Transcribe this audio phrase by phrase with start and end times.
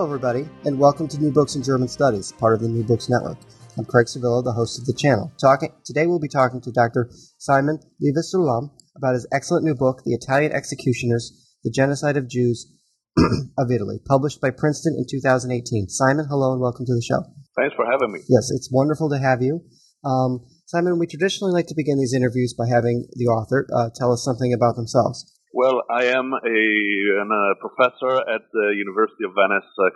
[0.00, 3.10] Hello, everybody, and welcome to New Books in German Studies, part of the New Books
[3.10, 3.36] Network.
[3.76, 5.30] I'm Craig Sevilla, the host of the channel.
[5.38, 7.10] Talking today, we'll be talking to Dr.
[7.36, 12.72] Simon Levis Sullam about his excellent new book, "The Italian Executioners: The Genocide of Jews
[13.58, 15.90] of Italy," published by Princeton in 2018.
[15.90, 17.20] Simon, hello, and welcome to the show.
[17.60, 18.20] Thanks for having me.
[18.26, 19.60] Yes, it's wonderful to have you.
[20.02, 24.14] Um, Simon, we traditionally like to begin these interviews by having the author uh, tell
[24.14, 25.30] us something about themselves.
[25.50, 26.58] Well, I am a,
[27.34, 29.90] a professor at the University of Venice, uh,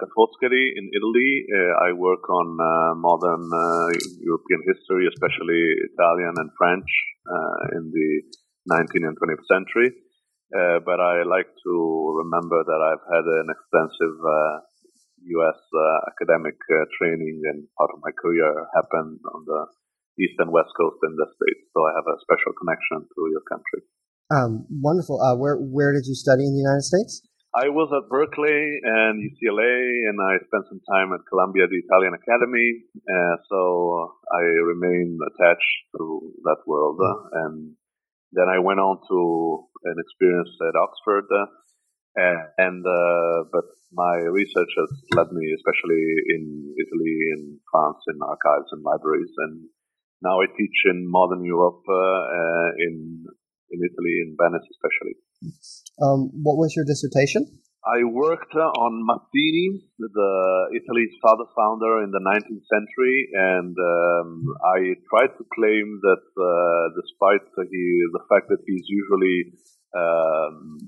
[0.74, 1.46] in Italy.
[1.46, 3.86] Uh, I work on uh, modern uh,
[4.18, 5.62] European history, especially
[5.94, 6.90] Italian and French
[7.30, 8.10] uh, in the
[8.66, 9.94] 19th and 20th century.
[10.50, 11.74] Uh, but I like to
[12.18, 14.18] remember that I've had an extensive
[15.38, 15.60] U.S.
[16.10, 16.58] academic
[16.98, 19.70] training and part of my career happened on the
[20.18, 21.70] east and west coast in the States.
[21.70, 23.86] So I have a special connection to your country.
[24.32, 25.20] Um, wonderful.
[25.20, 27.20] Uh, where where did you study in the United States?
[27.54, 32.14] I was at Berkeley and UCLA, and I spent some time at Columbia, the Italian
[32.18, 32.82] Academy.
[33.06, 34.42] Uh, so I
[34.74, 36.98] remain attached to that world.
[36.98, 37.78] Uh, and
[38.32, 41.30] then I went on to an experience at Oxford.
[41.30, 41.46] Uh,
[42.58, 46.02] and uh, but my research has led me, especially
[46.34, 49.62] in Italy, in France, in archives and libraries, and
[50.22, 53.26] now I teach in modern Europe uh, in
[53.74, 55.14] in Italy, in Venice especially.
[56.00, 57.60] Um, what was your dissertation?
[57.84, 64.96] I worked on Mazzini, the Italy's father founder in the 19th century, and um, I
[65.12, 69.52] tried to claim that uh, despite he, the fact that he's usually
[69.92, 70.78] um,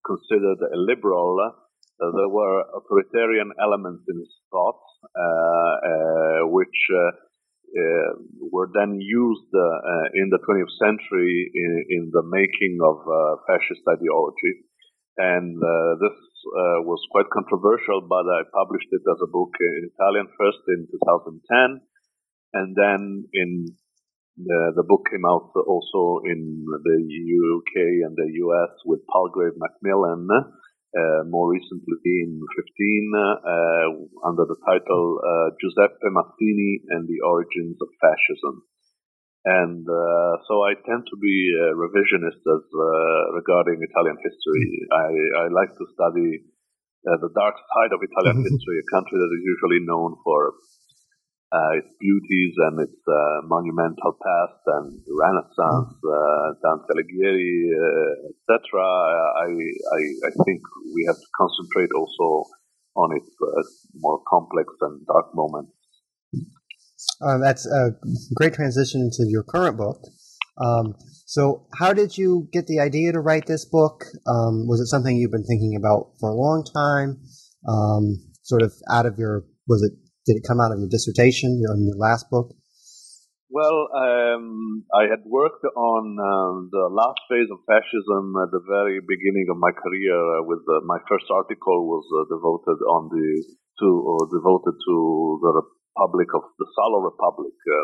[0.00, 6.80] considered a liberal, uh, there were authoritarian elements in his thoughts, uh, uh which
[7.70, 8.10] uh, uh,
[8.50, 13.82] were then used uh, in the 20th century in, in the making of uh, fascist
[13.88, 14.66] ideology.
[15.18, 15.54] And
[16.00, 16.16] this
[16.86, 21.84] was quite controversial, but I published it as a book in Italian first in 2010.
[22.54, 23.68] And then in
[24.38, 30.26] the, the, book came out also in the UK and the US with Palgrave Macmillan,
[30.90, 37.78] uh, more recently in 15 uh, under the title uh, Giuseppe Mazzini and the Origins
[37.78, 38.66] of Fascism.
[39.44, 44.66] And uh, so I tend to be a revisionist as uh, regarding Italian history.
[44.92, 45.08] I,
[45.42, 46.44] I like to study
[47.04, 50.52] the dark side of Italian history, a country that is usually known for
[51.52, 58.78] uh, its beauties and its uh, monumental past and Renaissance, uh, Dante Alighieri, uh, etc.
[58.78, 60.62] I, I, I think
[60.94, 62.48] we have to concentrate also
[62.94, 63.62] on its uh,
[63.96, 65.72] more complex and dark moments.
[67.20, 67.90] Uh, that's a
[68.34, 70.00] great transition into your current book.
[70.58, 70.94] Um,
[71.26, 74.04] so, how did you get the idea to write this book?
[74.26, 77.20] Um, was it something you've been thinking about for a long time?
[77.66, 79.92] Um, sort of out of your was it
[80.26, 82.52] did it come out of your dissertation, your, your last book?
[83.50, 89.02] Well, um, I had worked on uh, the last phase of fascism at the very
[89.02, 90.14] beginning of my career.
[90.14, 93.28] Uh, with uh, my first article was uh, devoted on the
[93.82, 94.96] to or devoted to
[95.42, 97.74] the Republic of the Salo Republic, uh,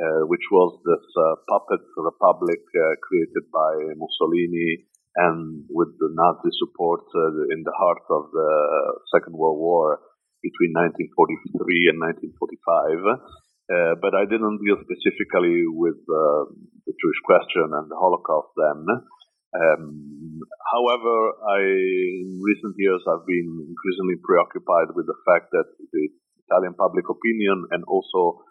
[0.00, 1.04] uh, which was this
[1.44, 2.64] puppet republic
[3.04, 4.88] created by Mussolini
[5.28, 7.04] and with the Nazi support
[7.52, 8.50] in the heart of the
[9.12, 10.00] Second World War
[10.42, 11.98] between 1943 and
[12.34, 13.40] 1945.
[13.70, 16.50] Uh, but I didn't deal specifically with uh,
[16.84, 18.82] the Jewish question and the Holocaust then.
[19.50, 20.42] Um,
[20.74, 21.14] however,
[21.46, 26.04] I, in recent years, I've been increasingly preoccupied with the fact that the
[26.46, 28.42] Italian public opinion and also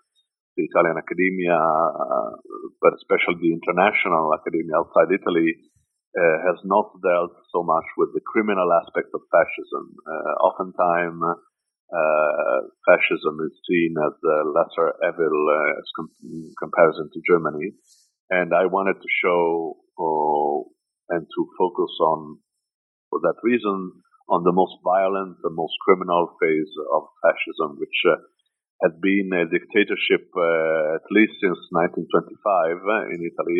[0.55, 2.35] the Italian academia, uh,
[2.79, 5.55] but especially the international academia outside Italy,
[6.15, 9.95] uh, has not dealt so much with the criminal aspect of fascism.
[10.03, 11.21] Uh, oftentimes,
[11.89, 17.73] uh, fascism is seen as the lesser evil uh, as com- in comparison to Germany.
[18.29, 20.69] And I wanted to show uh,
[21.09, 22.37] and to focus on,
[23.09, 28.21] for that reason, on the most violent, the most criminal phase of fascism, which uh,
[28.85, 32.05] had been a dictatorship uh, at least since 1925
[32.85, 33.59] uh, in Italy,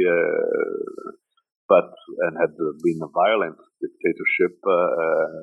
[1.66, 1.90] but
[2.30, 2.54] and had
[2.86, 4.62] been a violent dictatorship,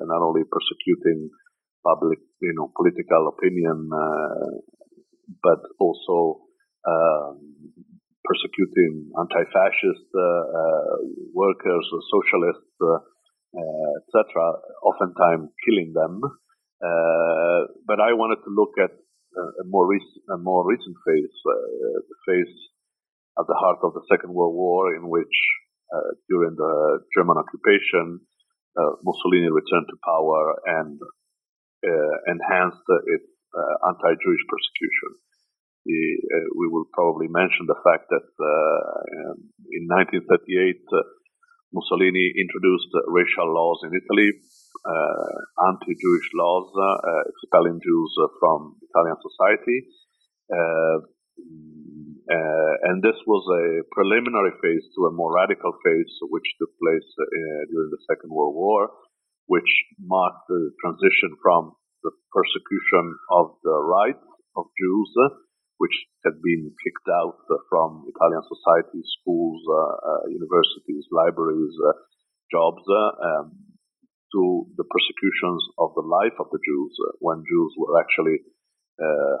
[0.07, 1.27] not only persecuting
[1.87, 3.87] public, you know, political opinion,
[5.39, 6.43] but also
[6.83, 7.39] um,
[8.27, 10.11] persecuting anti-fascist
[11.31, 12.75] workers, socialists,
[13.55, 14.51] etc.
[14.83, 16.19] Oftentimes killing them.
[17.87, 18.91] but I wanted to look at
[19.37, 22.53] a more recent, a more recent phase, uh, the phase
[23.39, 25.35] at the heart of the Second World War, in which
[25.93, 28.19] uh, during the German occupation,
[28.77, 30.99] uh, Mussolini returned to power and
[31.85, 32.81] Uh, enhanced
[33.13, 35.11] its uh, anti-Jewish persecution.
[35.85, 40.81] The, uh, we will probably mention the fact that um, in 1938
[41.69, 44.41] Mussolini introduced racial laws in Italy,
[44.89, 49.77] uh, anti-Jewish laws uh, expelling Jews from Italian society.
[50.49, 50.97] Uh,
[52.89, 57.05] and this was a preliminary phase to a more radical phase, which took place
[57.69, 58.89] during the Second World War,
[59.47, 61.73] which marked the transition from
[62.03, 65.11] the persecution of the rights of Jews
[65.77, 65.93] which
[66.25, 67.37] had been kicked out
[67.69, 71.93] from Italian society, schools, uh, uh, universities, libraries, uh,
[72.51, 73.53] jobs, um,
[74.33, 76.93] to the persecutions of the life of the Jews
[77.23, 78.43] when Jews were actually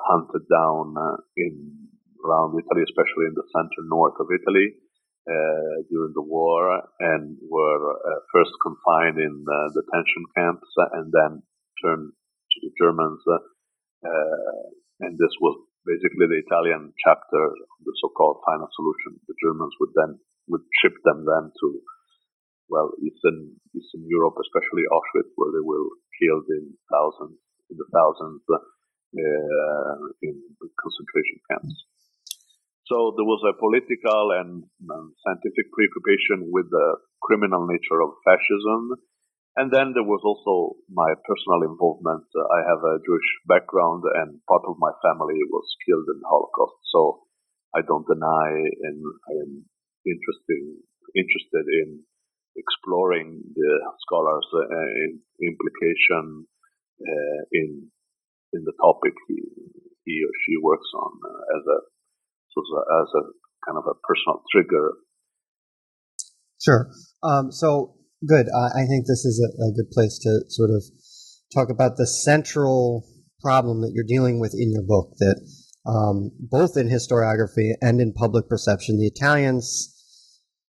[0.07, 0.95] hunted down
[1.35, 1.75] in
[2.23, 4.79] around Italy, especially in the center north of Italy.
[5.27, 11.43] Uh, during the war and were uh, first confined in uh, detention camps and then
[11.83, 13.19] turned to the Germans.
[15.03, 19.19] and this was basically the Italian chapter of the so-called final solution.
[19.27, 20.15] The Germans would then
[20.47, 21.67] would ship them then to
[22.71, 25.91] well Eastern Eastern Europe, especially Auschwitz, where they were
[26.23, 27.35] killed in thousands
[27.67, 30.39] in the thousands uh, in
[30.79, 31.75] concentration camps.
[32.87, 34.63] So there was a political and
[35.23, 36.87] scientific preoccupation with the
[37.21, 38.95] criminal nature of fascism
[39.57, 42.29] and then there was also my personal involvement.
[42.29, 46.29] Uh, I have a Jewish background, and part of my family was killed in the
[46.29, 46.77] Holocaust.
[46.93, 47.25] So
[47.73, 48.53] I don't deny,
[48.85, 49.65] and I am
[50.05, 50.61] interested
[51.17, 52.05] interested in
[52.53, 53.71] exploring the
[54.05, 54.69] scholars' uh,
[55.09, 56.45] in, implication
[57.01, 57.89] uh, in
[58.53, 59.41] in the topic he
[60.05, 61.79] he or she works on uh, as a
[62.53, 63.23] so as a
[63.65, 64.93] kind of a personal trigger.
[66.59, 66.89] Sure.
[67.23, 68.47] Um, so Good.
[68.49, 70.83] I think this is a, a good place to sort of
[71.53, 73.05] talk about the central
[73.41, 75.37] problem that you're dealing with in your book that
[75.85, 79.93] um, both in historiography and in public perception, the Italians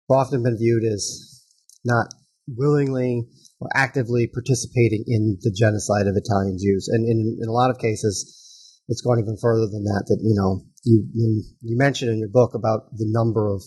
[0.09, 1.43] have often been viewed as
[1.85, 2.07] not
[2.47, 3.27] willingly
[3.59, 6.89] or actively participating in the genocide of Italian Jews.
[6.93, 10.37] And in, in a lot of cases, it's gone even further than that, that, you
[10.39, 13.63] know, you, you mentioned in your book about the number of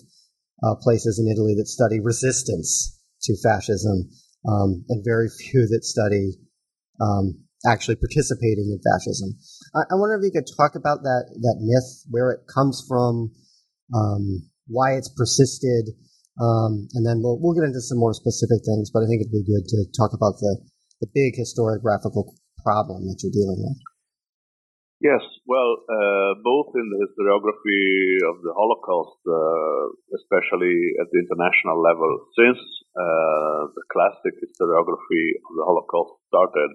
[0.64, 4.10] uh, places in Italy that study resistance to fascism,
[4.48, 6.38] um, and very few that study
[7.02, 9.36] um, actually participating in fascism.
[9.74, 13.32] I, I, wonder if you could talk about that that myth, where it comes from,
[13.94, 15.90] um, why it's persisted,
[16.40, 18.92] um, and then we'll we'll get into some more specific things.
[18.94, 20.62] But I think it'd be good to talk about the
[21.02, 22.32] the big historiographical
[22.64, 23.80] problem that you're dealing with.
[25.02, 29.86] Yes, well, uh, both in the historiography of the Holocaust, uh,
[30.18, 32.58] especially at the international level, since
[32.98, 36.74] uh, the classic historiography of the Holocaust started,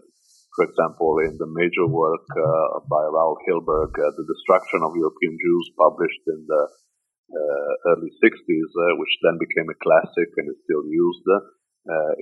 [0.54, 5.34] for example, in the major work uh, by Raoul Hilberg, uh, The Destruction of European
[5.34, 8.70] Jews, published in the uh, early 60s,
[9.02, 11.26] which then became a classic and is still used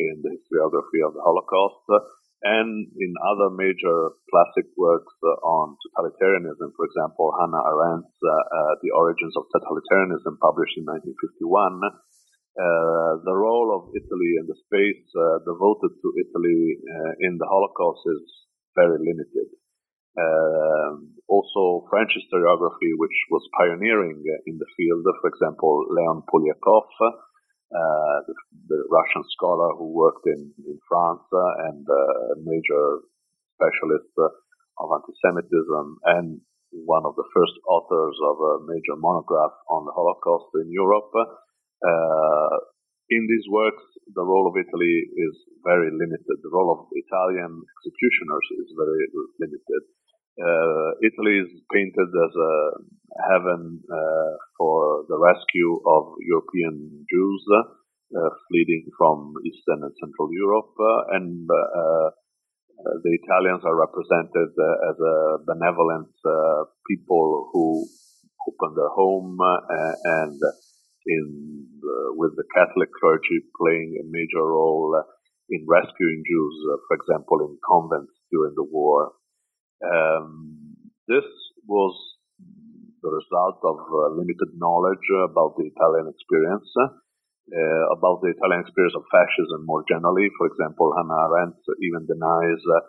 [0.00, 1.84] in the historiography of the Holocaust
[2.42, 5.10] and in other major classic works
[5.42, 11.82] on totalitarianism, for example, Hannah Arendt's uh, uh, The Origins of Totalitarianism, published in 1951,
[12.58, 17.46] uh, the role of Italy and the space uh, devoted to Italy uh, in the
[17.46, 18.22] Holocaust is
[18.74, 19.50] very limited.
[20.18, 26.90] Um, also, French historiography, which was pioneering in the field, for example, Leon Poliakov,
[27.68, 28.34] uh, the,
[28.72, 33.04] the, Russian scholar who worked in, in France uh, and uh, a major
[33.60, 36.40] specialist of anti-Semitism and
[36.72, 41.12] one of the first authors of a major monograph on the Holocaust in Europe.
[43.12, 43.84] in these works,
[44.16, 44.96] the role of Italy
[45.28, 45.34] is
[45.64, 46.36] very limited.
[46.40, 49.04] The role of Italian executioners is very
[49.40, 49.82] limited.
[50.38, 52.54] Uh, Italy is painted as a
[53.26, 57.42] heaven uh, for the rescue of European Jews
[58.16, 62.08] uh, fleeing from Eastern and Central Europe, uh, and uh,
[63.02, 64.48] the Italians are represented
[64.88, 66.08] as a benevolent
[66.86, 67.84] people who
[68.48, 69.36] open their home
[70.04, 70.40] and
[71.06, 71.68] in
[72.16, 75.02] with the Catholic clergy playing a major role
[75.50, 79.12] in rescuing Jews, for example, in convents during the war.
[79.84, 81.24] Um, this
[81.66, 81.94] was
[83.02, 88.96] the result of uh, limited knowledge about the Italian experience, uh, about the Italian experience
[88.98, 90.28] of fascism more generally.
[90.36, 92.82] For example, Hannah Arendt even denies uh,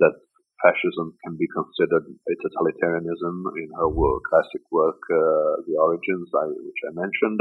[0.00, 0.16] that
[0.64, 6.46] fascism can be considered a totalitarianism in her work, classic work, uh, The Origins, I,
[6.52, 7.40] which I mentioned.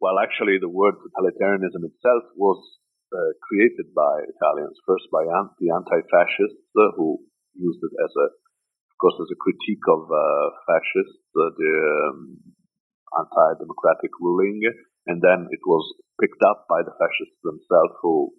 [0.00, 2.58] Well, actually, the word totalitarianism itself was
[3.10, 5.26] uh, created by Italians, first by
[5.58, 7.18] the anti-fascists uh, who
[7.58, 8.26] used it as a
[8.98, 11.74] of course, as a critique of uh, fascists, uh, the
[12.10, 12.34] um,
[13.14, 14.58] anti-democratic ruling,
[15.06, 15.86] and then it was
[16.18, 18.34] picked up by the fascists themselves who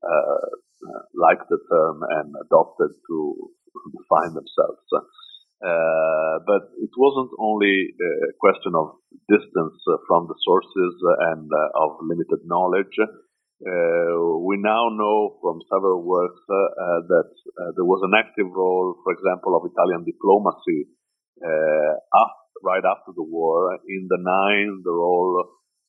[0.00, 0.48] uh,
[0.88, 3.16] uh liked the term and adopted to
[3.92, 4.80] define themselves.
[5.60, 8.96] Uh, but it wasn't only a question of
[9.28, 9.76] distance
[10.08, 10.94] from the sources
[11.36, 12.96] and uh, of limited knowledge.
[13.58, 17.26] Uh, we now know from several works uh, uh, that
[17.74, 20.86] there was an active role, for example, of Italian diplomacy
[21.42, 25.42] after, right after the war in denying the role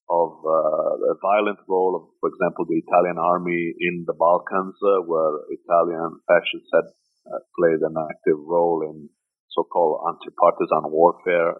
[0.10, 5.06] of uh, a violent role of, for example, the Italian army in the Balkans, uh,
[5.06, 6.90] where Italian fascists had
[7.30, 9.14] uh, played an active role in
[9.54, 11.54] so-called anti-partisan warfare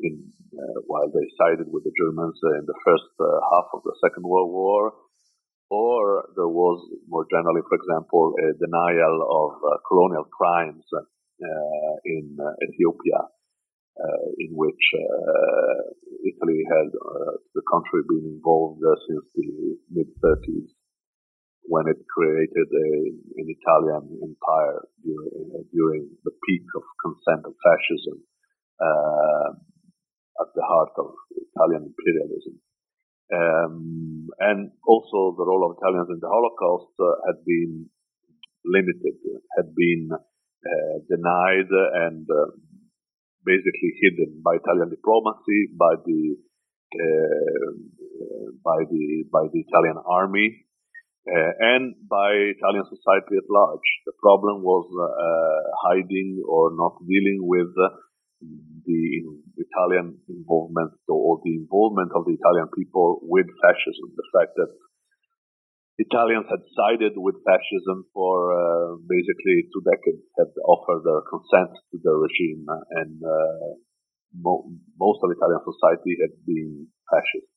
[0.00, 0.32] in,
[0.88, 5.09] while they sided with the Germans in the first half of the Second World War
[5.70, 12.36] or there was more generally, for example, a denial of uh, colonial crimes uh, in
[12.36, 15.94] uh, Ethiopia, uh, in which uh,
[16.26, 16.90] Italy had
[17.54, 20.74] the country been involved since the mid 30s
[21.70, 22.90] when it created a,
[23.38, 28.18] an Italian empire during, during, the peak of consent of fascism
[30.40, 32.58] at the heart of Italian imperialism.
[33.30, 37.86] Um, and also the role of Italians in the Holocaust uh, had been
[38.64, 39.16] limited,
[39.56, 42.50] had been uh, denied and uh,
[43.44, 46.36] basically hidden by Italian diplomacy, by the
[46.90, 47.70] uh,
[48.64, 50.66] by the by the Italian army,
[51.30, 53.88] uh, and by Italian society at large.
[54.06, 57.70] The problem was uh, hiding or not dealing with
[58.86, 59.02] the
[59.56, 64.08] Italian involvement or the involvement of the Italian people with fascism.
[64.16, 64.70] The fact that
[66.00, 71.96] Italians had sided with fascism for uh, basically two decades, had offered their consent to
[72.00, 72.64] the regime,
[72.96, 73.76] and uh,
[74.32, 74.64] mo-
[74.96, 77.52] most of Italian society had been fascist.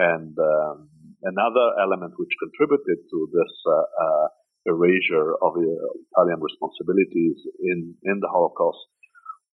[0.00, 0.88] And um,
[1.28, 4.26] another element which contributed to this uh, uh
[4.66, 5.64] erasure of uh,
[6.12, 8.84] Italian responsibilities in, in the Holocaust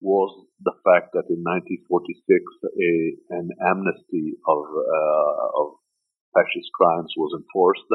[0.00, 2.92] was the fact that in 1946 a,
[3.32, 5.66] an amnesty of, uh, of
[6.36, 7.88] fascist crimes was enforced,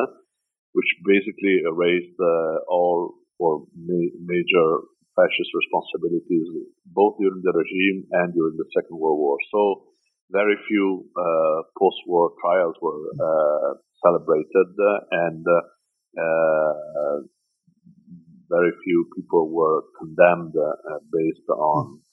[0.74, 4.67] which basically erased uh, all or ma- major
[5.15, 6.48] fascist responsibilities
[6.86, 9.38] both during the regime and during the Second World War.
[9.51, 9.91] So
[10.31, 14.70] very few uh, post-war trials were uh, celebrated,
[15.12, 17.17] and uh,
[18.51, 22.03] very few people were condemned uh, based on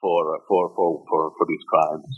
[0.00, 2.12] for, for, for, for, for these crimes.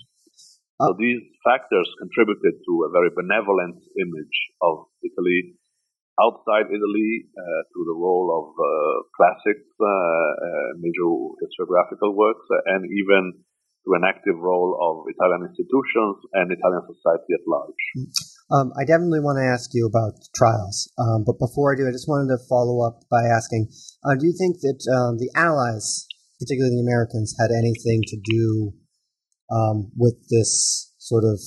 [0.83, 5.55] So uh, these factors contributed to a very benevolent image of Italy
[6.21, 8.69] outside Italy uh, to the role of uh,
[9.17, 11.09] classics, uh, uh major
[11.41, 13.41] historiographical works, and even
[13.95, 17.83] an active role of Italian institutions and Italian society at large.
[18.51, 21.95] Um, I definitely want to ask you about trials, um, but before I do, I
[21.95, 23.71] just wanted to follow up by asking:
[24.05, 26.07] uh, Do you think that um, the Allies,
[26.39, 28.75] particularly the Americans, had anything to do
[29.51, 31.39] um, with this sort of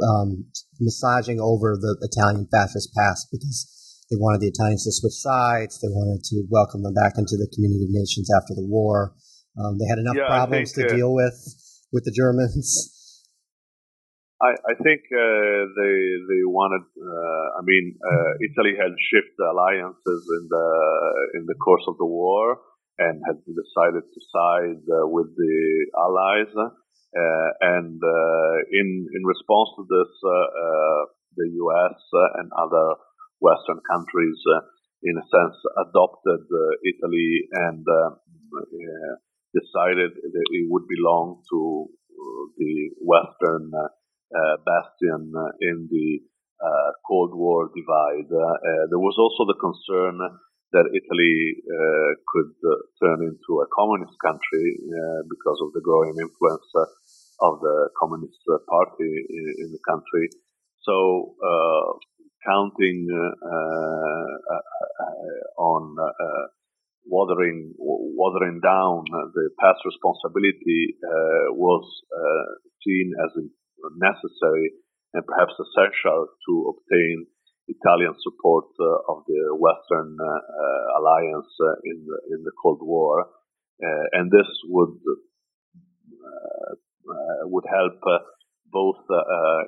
[0.00, 0.46] um,
[0.80, 3.68] massaging over the Italian fascist past because
[4.10, 7.50] they wanted the Italians to switch sides, they wanted to welcome them back into the
[7.52, 9.14] community of nations after the war.
[9.56, 11.36] Um, they had enough yeah, problems think, to uh, deal with
[11.92, 13.16] with the Germans.
[14.36, 15.96] I, I think uh, they
[16.28, 16.84] they wanted.
[16.92, 20.68] Uh, I mean, uh, Italy had shifted alliances in the
[21.40, 22.60] in the course of the war
[22.98, 25.56] and had decided to side uh, with the
[25.96, 26.52] Allies.
[26.52, 27.96] Uh, and
[28.76, 30.12] in in response to this,
[31.40, 31.96] the U.S.
[32.36, 33.00] and other
[33.40, 34.36] Western countries,
[35.02, 36.44] in a sense, adopted
[36.84, 37.86] Italy and
[39.56, 43.88] decided that it would belong to uh, the Western uh,
[44.36, 46.20] uh bastion uh, in the
[46.60, 48.28] uh, Cold War divide.
[48.28, 50.18] Uh, there was also the concern
[50.72, 51.36] that Italy
[52.32, 52.52] could
[53.00, 54.76] turn into a communist country
[55.30, 56.68] because of the growing influence
[57.40, 60.28] of the Communist Party in, in the country.
[60.82, 61.36] So
[62.44, 63.06] counting
[65.56, 65.96] on
[67.06, 72.46] watering watering down the past responsibility uh, was uh,
[72.84, 73.32] seen as
[73.96, 74.72] necessary
[75.14, 77.26] and perhaps essential to obtain
[77.68, 80.16] Italian support uh, of the Western
[80.98, 81.50] alliance
[81.84, 83.26] in the, in the Cold War,
[84.12, 84.98] and this would
[87.46, 88.02] would help
[88.72, 89.64] both uh, uh,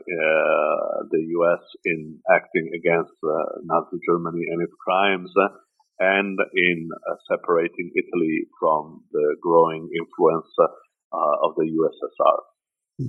[1.11, 1.63] the U.S.
[1.85, 5.33] in acting against uh, Nazi Germany and its crimes,
[5.99, 13.09] and in uh, separating Italy from the growing influence uh, of the USSR.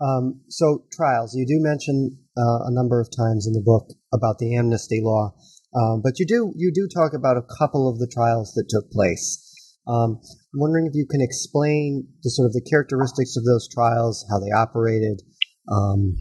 [0.00, 4.38] Um, so trials, you do mention uh, a number of times in the book about
[4.38, 5.32] the amnesty law,
[5.74, 8.90] um, but you do you do talk about a couple of the trials that took
[8.90, 9.42] place.
[9.88, 14.26] Um, I'm wondering if you can explain the sort of the characteristics of those trials,
[14.28, 15.22] how they operated,
[15.70, 16.16] um,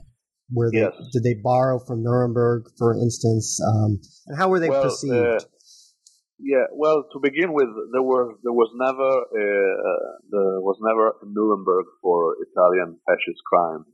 [0.49, 0.93] where they yes.
[1.11, 5.15] did they borrow from Nuremberg, for instance, um, and how were they well, perceived?
[5.15, 5.39] Uh,
[6.39, 11.85] yeah, well, to begin with, there were there was never uh, there was never Nuremberg
[12.01, 13.87] for Italian fascist crimes.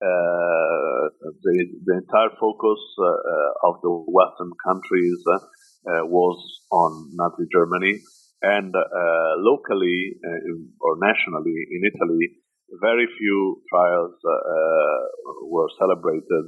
[0.00, 1.08] Uh,
[1.44, 6.36] the the entire focus uh, of the Western countries uh, was
[6.72, 8.00] on Nazi Germany,
[8.40, 12.40] and uh, locally uh, or nationally in Italy,
[12.80, 14.14] very few trials
[15.44, 16.44] were celebrated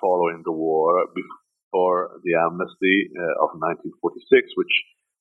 [0.00, 1.06] following the war
[1.72, 4.74] for the amnesty uh, of 1946, which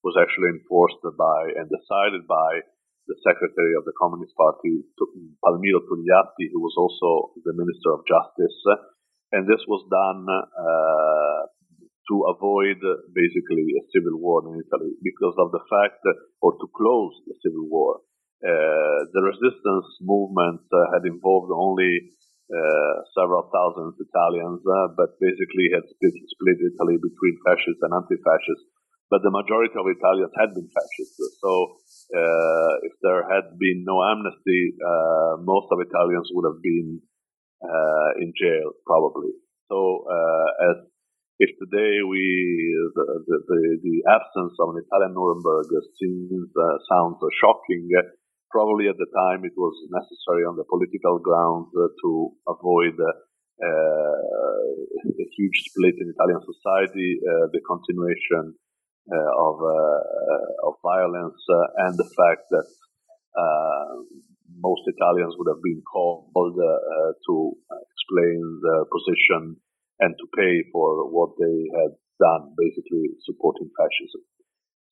[0.04, 2.62] was actually enforced by and decided by
[3.08, 4.84] the secretary of the Communist Party,
[5.42, 8.60] Palmiro Togliatti, who was also the Minister of Justice.
[9.32, 11.42] And this was done uh,
[12.12, 12.78] to avoid
[13.16, 17.36] basically a civil war in Italy because of the fact, that, or to close the
[17.42, 18.04] civil war.
[18.42, 22.10] Uh, the resistance movement uh, had involved only
[23.16, 28.68] several thousand Italians, uh, but basically had split, split Italy between fascists and anti-fascists.
[29.12, 31.20] But the majority of Italians had been fascists.
[31.44, 31.52] So
[32.16, 34.76] uh, if there had been no amnesty,
[35.44, 37.00] most of Italians would have been
[38.24, 39.36] in jail, probably.
[39.68, 40.08] So
[40.64, 40.92] as
[41.42, 42.22] if today we
[42.94, 47.90] the, the, the, absence of an Italian Nuremberg seems uh, sounds uh, shocking,
[48.52, 53.26] probably at the time it was necessary on the political grounds uh, to avoid uh,
[55.08, 58.54] a huge split in Italian society, uh, the continuation
[59.12, 59.58] of
[60.68, 61.42] of violence,
[61.84, 62.68] and the fact that
[64.62, 67.36] most Italians would have been called to
[67.92, 69.58] explain their position
[70.00, 74.22] and to pay for what they had done, basically supporting fascism.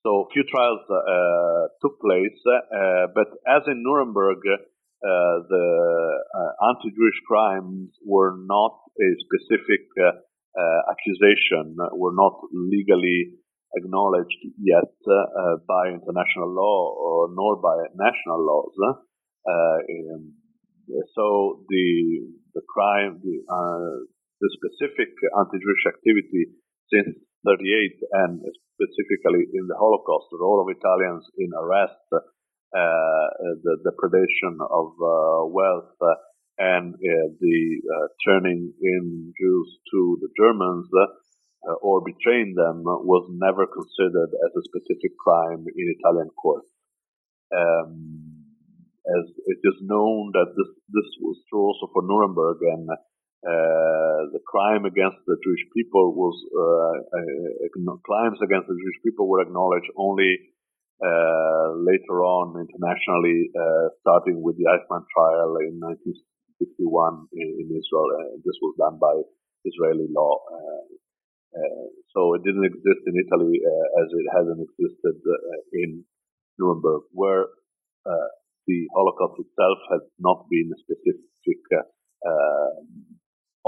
[0.05, 5.67] So few trials uh, took place, uh, but as in Nuremberg, uh, the
[6.71, 9.88] anti-Jewish crimes were not a specific
[10.91, 13.35] accusation, were not legally
[13.75, 14.95] acknowledged yet
[15.67, 18.75] by international law or nor by national laws.
[19.47, 19.77] Uh,
[21.15, 24.03] so the the crime, the, uh,
[24.41, 26.55] the specific anti-Jewish activity
[26.91, 28.41] since 38 and
[28.75, 33.28] specifically in the Holocaust, the role of Italians in arrest, uh,
[33.63, 36.15] the depredation of uh, wealth, uh,
[36.60, 37.58] and the
[38.28, 40.89] turning in Jews to the Germans
[41.82, 46.67] or betraying them was never considered as a specific crime in Italian courts.
[47.56, 48.39] Um,
[49.08, 52.89] as it is known that this this was true also for Nuremberg and
[53.39, 59.28] uh, the crime against the Jewish people was uh, uh, crimes against the Jewish people
[59.28, 60.52] were acknowledged only
[61.80, 63.47] later on internationally,
[64.04, 68.12] starting with the Eichmann trial in 1961 in, in Israel.
[68.43, 69.15] this was done by
[69.63, 70.36] Israeli law.
[71.49, 76.04] Uh, so it didn't exist in Italy uh, as it hasn't existed uh, in
[76.60, 77.47] Nuremberg, where
[78.67, 81.25] the Holocaust itself has not been a specific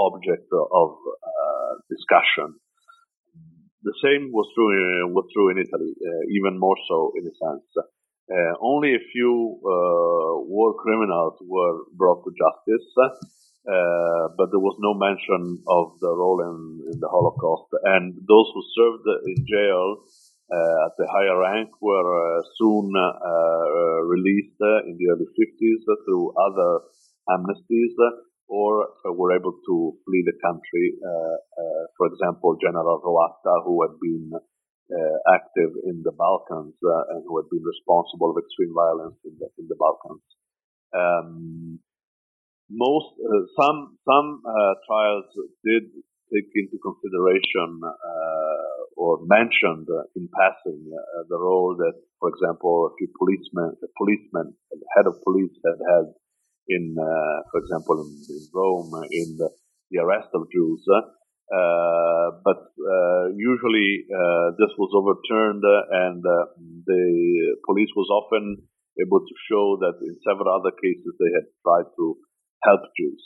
[0.08, 2.56] object of uh, discussion.
[3.84, 7.34] The same was true in, was true in Italy, uh, even more so in a
[7.34, 7.66] sense.
[7.78, 9.60] Uh, only a few
[10.48, 12.88] war criminals were brought to justice,
[14.38, 17.68] but there was no mention of the role in, in the Holocaust.
[17.84, 20.06] And those who served in jail
[20.52, 26.34] uh, at the higher rank were uh, soon uh, released in the early 50s through
[26.36, 26.84] other
[27.32, 27.96] amnesties
[28.52, 30.86] or uh, were able to flee the country.
[31.00, 34.32] Uh, uh, for example, General Roatta, who had been
[35.32, 39.66] active in the Balkans and who had been responsible of extreme violence in the, in
[39.72, 40.28] the Balkans.
[40.92, 41.80] Um,
[42.68, 45.32] most uh, some some uh, trials
[45.64, 45.88] did
[46.28, 50.80] take into consideration uh, or mentioned in passing
[51.28, 55.80] the role that, for example, a few policemen, a policeman, the head of police had
[55.88, 56.06] had
[56.72, 59.50] in, uh, for example, in, in Rome, in the,
[59.92, 60.82] the, arrest of Jews.
[60.88, 67.04] Uh, but uh, usually uh, this was overturned, and the
[67.68, 68.64] police was often
[69.00, 72.16] able to show that in several other cases they had tried to
[72.64, 73.22] help Jews.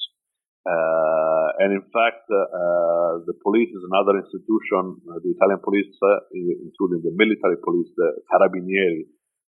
[0.65, 5.93] Uh, and in fact, uh, the police is another institution, uh, the Italian police,
[6.33, 9.05] including the military police, the Carabinieri,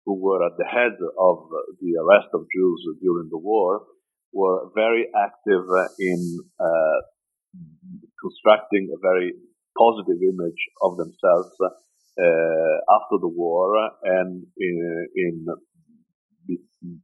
[0.05, 1.37] who were at the head of
[1.81, 3.83] the arrest of Jews during the war,
[4.33, 5.65] were very active
[5.99, 6.39] in
[8.21, 9.33] constructing a very
[9.77, 15.45] positive image of themselves uh, after the war and in, in,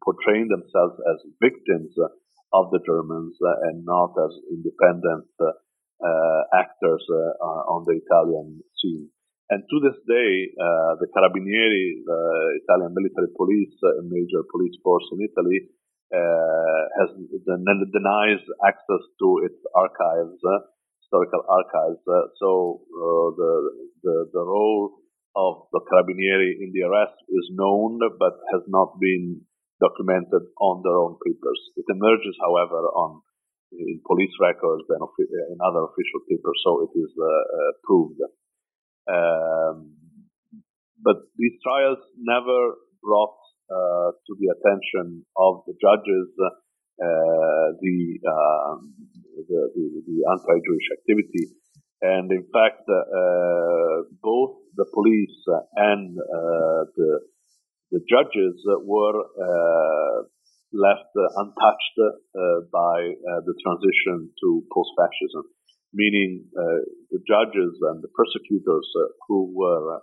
[0.03, 1.91] portraying themselves as victims
[2.53, 5.51] of the Germans uh, and not as independent uh,
[6.03, 7.05] uh, actors
[7.69, 9.09] on the Italian scene.
[9.51, 12.21] And to this day, uh, the Carabinieri, the
[12.63, 15.67] Italian military police, a major police force in Italy,
[16.15, 20.63] uh, has denies access to its archives, uh,
[21.03, 21.99] historical archives.
[22.39, 22.79] so
[23.35, 23.51] the,
[24.03, 25.03] the the role
[25.35, 29.43] of the Carabinieri in the arrest is known, but has not been
[29.83, 31.59] documented on their own papers.
[31.75, 33.21] It emerges, however, on
[33.71, 34.99] in police records and
[35.51, 38.19] in other official papers, so it is uh, uh, proved.
[39.09, 39.95] Um,
[41.03, 43.37] but these trials never brought
[43.71, 46.29] uh, to the attention of the judges
[47.01, 48.93] uh, the, um,
[49.49, 51.49] the, the, the anti-Jewish activity,
[52.01, 55.41] and in fact, uh, both the police
[55.75, 57.19] and uh, the
[57.91, 58.55] the judges
[58.87, 60.23] were uh,
[60.71, 63.11] left untouched uh, by
[63.43, 65.43] the transition to post-fascism,
[65.93, 68.87] meaning the judges and the prosecutors
[69.27, 70.01] who were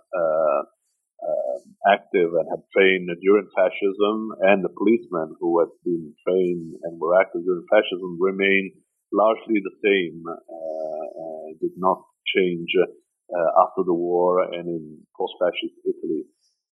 [1.87, 7.19] active and had trained during fascism, and the policemen who had been trained and were
[7.19, 8.71] active during fascism remain
[9.11, 12.03] largely the same, uh, did not
[12.35, 14.83] change uh, after the war and in
[15.17, 16.23] post-fascist Italy.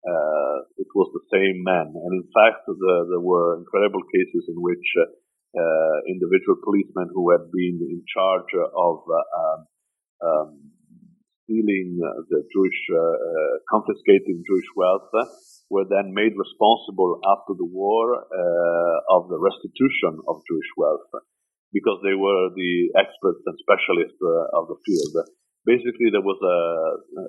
[0.04, 4.60] Uh, it was the same men, And in fact, the, there were incredible cases in
[4.60, 4.84] which
[5.54, 9.60] uh, uh individual policemen who had been in charge of uh, um,
[10.24, 10.50] um,
[11.46, 15.12] stealing the Jewish, uh, confiscating Jewish wealth,
[15.70, 18.26] were then made responsible after the war
[19.12, 21.10] of the restitution of Jewish wealth
[21.74, 24.22] because they were the experts and specialists
[24.56, 25.28] of the field.
[25.66, 27.28] Basically, there was a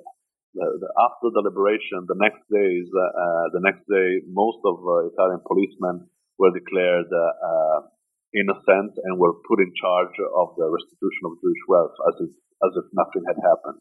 [0.55, 6.07] after the liberation, the next days, uh, the next day, most of uh, Italian policemen
[6.39, 7.94] were declared uh,
[8.35, 12.31] innocent and were put in charge of the restitution of Jewish wealth as if,
[12.63, 13.79] as if nothing had happened.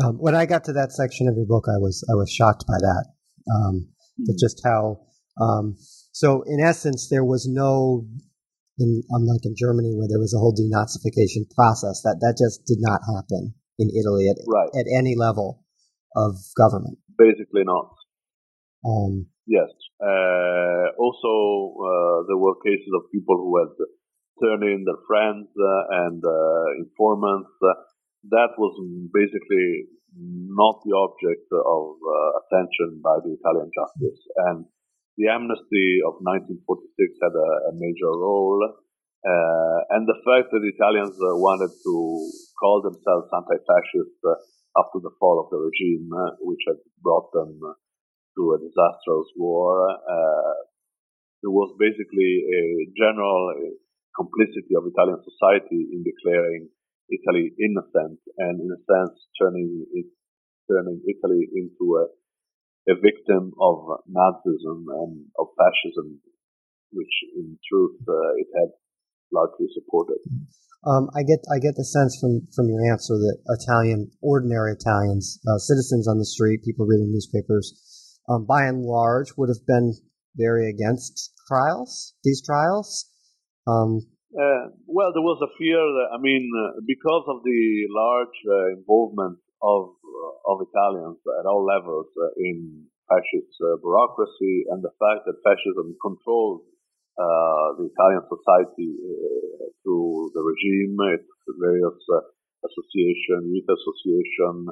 [0.00, 2.64] Um, when I got to that section of your book, I was I was shocked
[2.66, 3.04] by that.
[3.52, 4.32] Um, mm-hmm.
[4.40, 5.04] Just how
[5.40, 5.76] um,
[6.12, 8.06] so in essence there was no,
[8.78, 12.78] in, unlike in Germany where there was a whole denazification process that that just did
[12.80, 14.68] not happen in Italy at, right.
[14.74, 15.64] at any level
[16.16, 16.98] of government?
[17.16, 17.94] Basically not.
[18.84, 19.70] Um, yes.
[19.98, 21.32] Uh, also,
[21.74, 23.74] uh, there were cases of people who had
[24.38, 27.50] turned in their friends uh, and uh, informants.
[28.30, 28.74] that was
[29.10, 34.20] basically not the object of uh, attention by the Italian justice.
[34.48, 34.64] And
[35.18, 38.62] the amnesty of 1946 had a, a major role
[39.20, 41.94] uh, and the fact that the Italians uh, wanted to
[42.56, 44.32] call themselves anti-fascist uh,
[44.80, 47.60] after the fall of the regime, uh, which had brought them
[48.36, 50.54] uh, to a disastrous war, uh,
[51.42, 53.54] there was basically a general
[54.16, 56.68] complicity of Italian society in declaring
[57.10, 60.06] Italy innocent and, in a sense, turning it,
[60.70, 62.06] turning Italy into a,
[62.92, 66.20] a victim of Nazism and of fascism,
[66.92, 68.70] which in truth it had
[69.32, 70.18] largely supported.
[70.86, 75.38] Um, I get I get the sense from from your answer that Italian, ordinary Italians,
[75.44, 77.76] uh, citizens on the street, people reading newspapers,
[78.28, 79.94] um, by and large, would have been
[80.36, 82.14] very against trials.
[82.24, 83.10] These trials.
[83.66, 85.82] Um, uh, well, there was a fear.
[85.82, 91.46] That, I mean, uh, because of the large uh, involvement of uh, of Italians at
[91.50, 96.62] all levels uh, in fascist bureaucracy, and the fact that fascism controlled
[97.18, 98.96] the Italian society
[99.82, 101.26] through the regime, its
[101.58, 101.98] various
[102.64, 104.70] association, youth association,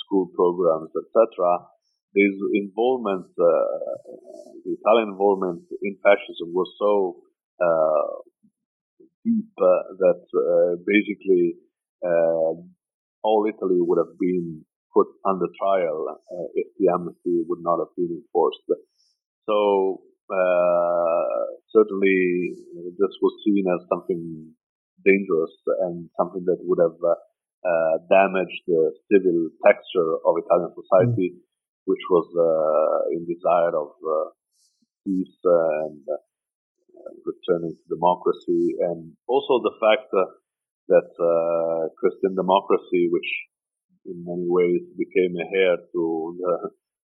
[0.00, 1.68] school programs, etc.
[2.14, 7.22] this involvement, the Italian involvement in fascism was so
[9.24, 10.20] deep that
[10.86, 11.54] basically
[13.22, 17.92] all Italy would have been put under trial uh, if the amnesty would not have
[17.96, 18.64] been enforced.
[19.44, 22.52] So uh, certainly
[22.98, 24.52] this was seen as something
[25.04, 25.54] dangerous
[25.86, 31.47] and something that would have uh, damaged the civil texture of Italian society, mm.
[31.88, 32.28] Which was
[33.16, 33.96] in desire of
[35.04, 36.04] peace and
[37.24, 40.12] returning to democracy, and also the fact
[40.92, 43.30] that uh, Christian democracy, which
[44.04, 46.02] in many ways became a heir to
[46.40, 46.52] the,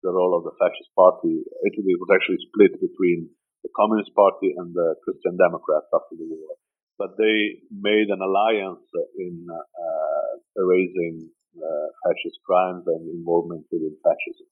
[0.03, 1.43] the role of the fascist party.
[1.67, 3.31] Italy was actually split between
[3.63, 6.55] the Communist Party and the Christian Democrats after the war.
[6.99, 8.83] But they made an alliance
[9.15, 14.47] in uh, erasing uh, fascist crimes and involvement within fascism.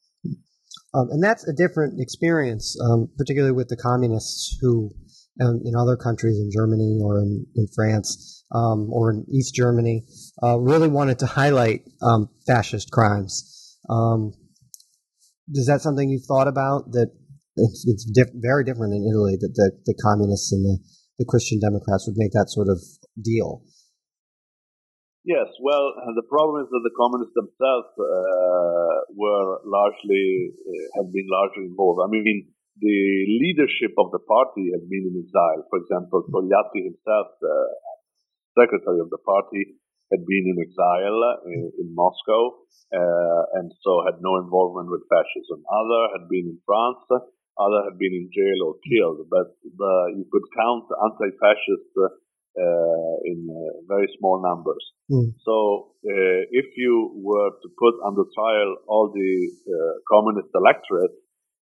[0.93, 4.91] Um, and that's a different experience, um, particularly with the communists who,
[5.41, 10.05] um, in other countries, in Germany or in, in France, um, or in East Germany,
[10.41, 13.77] uh, really wanted to highlight um, fascist crimes.
[13.89, 14.33] Um,
[15.53, 16.91] is that something you've thought about?
[16.91, 17.11] That
[17.55, 20.79] it's, it's diff- very different in Italy that the, the communists and the,
[21.19, 22.81] the Christian Democrats would make that sort of
[23.21, 23.61] deal.
[25.27, 31.27] Yes, well, the problem is that the communists themselves uh, were largely uh, have been
[31.27, 31.99] largely involved.
[31.99, 32.47] I mean,
[32.79, 35.67] the leadership of the party had been in exile.
[35.67, 37.67] For example, Togliatti himself uh,
[38.55, 39.75] secretary of the party,
[40.11, 41.19] had been in exile
[41.51, 42.63] in, in Moscow
[42.95, 45.59] uh, and so had no involvement with fascism.
[45.67, 50.25] Other had been in France, other had been in jail or killed, but the, you
[50.31, 52.15] could count anti-fascist uh,
[53.25, 54.83] in uh, very small numbers.
[55.11, 55.33] Mm.
[55.45, 59.31] So uh, if you were to put under trial all the
[59.69, 61.15] uh, communist electorate,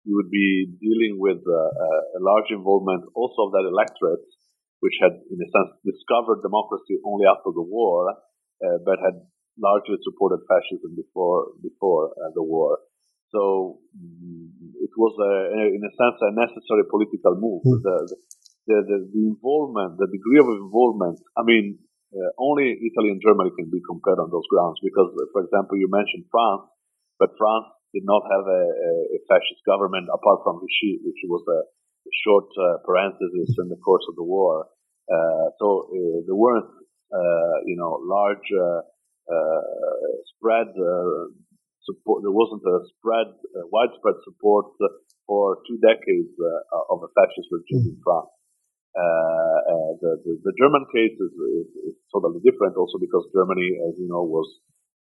[0.07, 4.23] you would be dealing with uh, a large involvement also of that electorate
[4.79, 9.25] which had, in a sense, discovered democracy only after the war, uh, but had
[9.57, 12.77] largely supported fascism before before uh, the war.
[13.33, 14.47] So mm,
[14.79, 15.31] it was, a,
[15.73, 17.65] in a sense, a necessary political move.
[17.65, 17.81] Mm.
[17.83, 18.17] The, the,
[18.67, 21.17] the, the, involvement, the degree of involvement.
[21.39, 21.79] I mean,
[22.11, 25.87] uh, only Italy and Germany can be compared on those grounds because, for example, you
[25.91, 26.67] mentioned France,
[27.19, 28.63] but France did not have a,
[29.15, 31.63] a fascist government apart from Vichy, which was a
[32.23, 34.67] short uh, parenthesis in the course of the war.
[35.07, 36.67] Uh, so uh, there weren't,
[37.11, 38.47] uh, you know, large
[40.35, 40.67] spread
[41.83, 42.23] support.
[42.23, 43.27] There wasn't a spread,
[43.71, 44.67] widespread support
[45.27, 46.31] for two decades
[46.91, 48.31] of a fascist regime in France.
[48.97, 53.93] Uh, the, the, the, German case is, is, is, totally different also because Germany, as
[54.01, 54.49] you know, was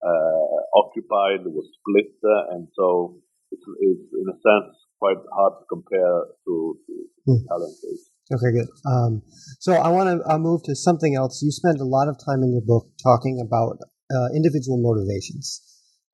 [0.05, 3.17] uh, occupied, was split, uh, and so
[3.49, 6.93] it's, it's, in a sense quite hard to compare to, to
[7.25, 7.41] the hmm.
[7.49, 8.05] Italian case.
[8.29, 8.69] Okay, good.
[8.85, 9.23] Um,
[9.61, 11.41] so I want to uh, move to something else.
[11.41, 13.79] You spend a lot of time in your book talking about
[14.13, 15.63] uh, individual motivations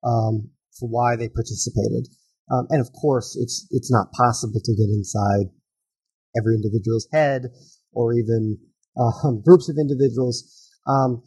[0.07, 2.07] um, for why they participated,
[2.47, 5.51] um, and of course, it's it's not possible to get inside
[6.37, 7.49] every individual's head
[7.93, 8.57] or even
[8.97, 10.69] uh, groups of individuals.
[10.87, 11.23] Um,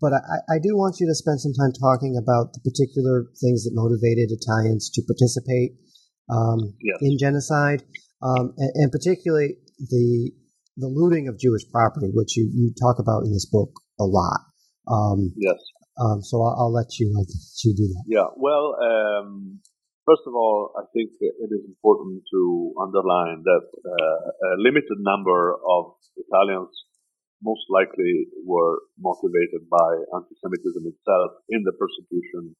[0.00, 3.64] but I, I, do want you to spend some time talking about the particular things
[3.64, 5.72] that motivated Italians to participate
[6.30, 6.98] um, yes.
[7.02, 7.82] in genocide,
[8.22, 10.32] um, and, and, particularly the
[10.76, 14.40] the looting of Jewish property, which you, you talk about in this book a lot.
[14.88, 15.58] Um, yes.
[15.98, 18.04] Um, so I'll, I'll, let you I'll let you do that.
[18.06, 18.28] Yeah.
[18.36, 19.60] Well, um,
[20.06, 22.40] first of all, I think it is important to
[22.80, 26.70] underline that uh, a limited number of Italians
[27.42, 32.56] most likely were motivated by anti-Semitism itself in the persecution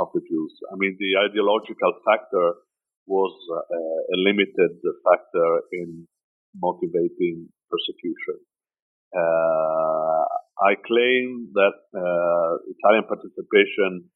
[0.00, 0.52] of the Jews.
[0.72, 2.58] I mean, the ideological factor
[3.06, 6.08] was uh, a limited factor in
[6.56, 8.42] motivating persecution.
[9.14, 10.24] Uh,
[10.58, 14.10] I claim that uh, Italian participation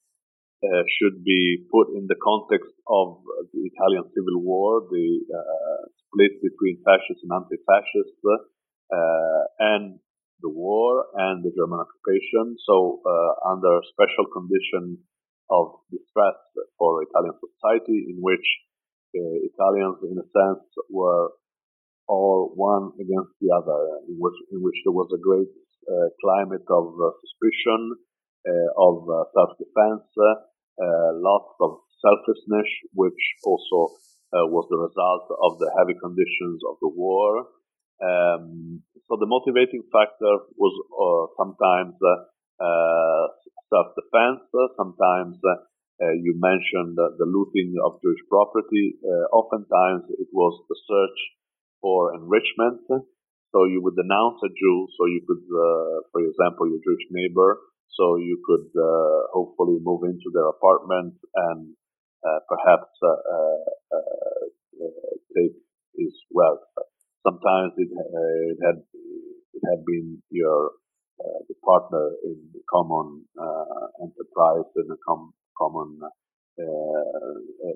[0.60, 6.36] uh, should be put in the context of the Italian Civil War, the uh, split
[6.44, 9.98] between fascists and anti-fascists, uh, and
[10.42, 12.56] the war and the German occupation.
[12.64, 13.00] So,
[13.44, 15.00] under special condition
[15.48, 16.36] of distress
[16.78, 18.44] for Italian society, in which
[19.12, 21.32] Italians, in a sense, were
[22.10, 25.48] all one against the other, in which, in which there was a great
[25.86, 27.94] uh, climate of uh, suspicion,
[28.48, 30.49] uh, of uh, self-defense, uh,
[31.20, 33.78] lots of selfishness, which also
[34.32, 37.48] uh, was the result of the heavy conditions of the war.
[38.00, 40.74] Um, so the motivating factor was
[41.36, 41.94] sometimes
[43.72, 44.42] self-defense,
[44.76, 45.36] sometimes
[46.00, 48.96] Uh, you mentioned the looting of Jewish property.
[49.04, 51.18] Uh, oftentimes, it was the search
[51.82, 52.80] for enrichment.
[53.52, 57.50] So you would denounce a Jew, so you could, uh, for example, your Jewish neighbor,
[57.96, 58.68] so you could
[59.32, 61.74] hopefully move into their apartment and
[62.48, 62.90] perhaps
[65.36, 65.54] take
[65.96, 66.64] his wealth.
[67.26, 68.78] Sometimes it, it had
[69.52, 70.72] it had been your
[71.20, 77.34] uh, the partner in the common uh, enterprise in a com- common uh,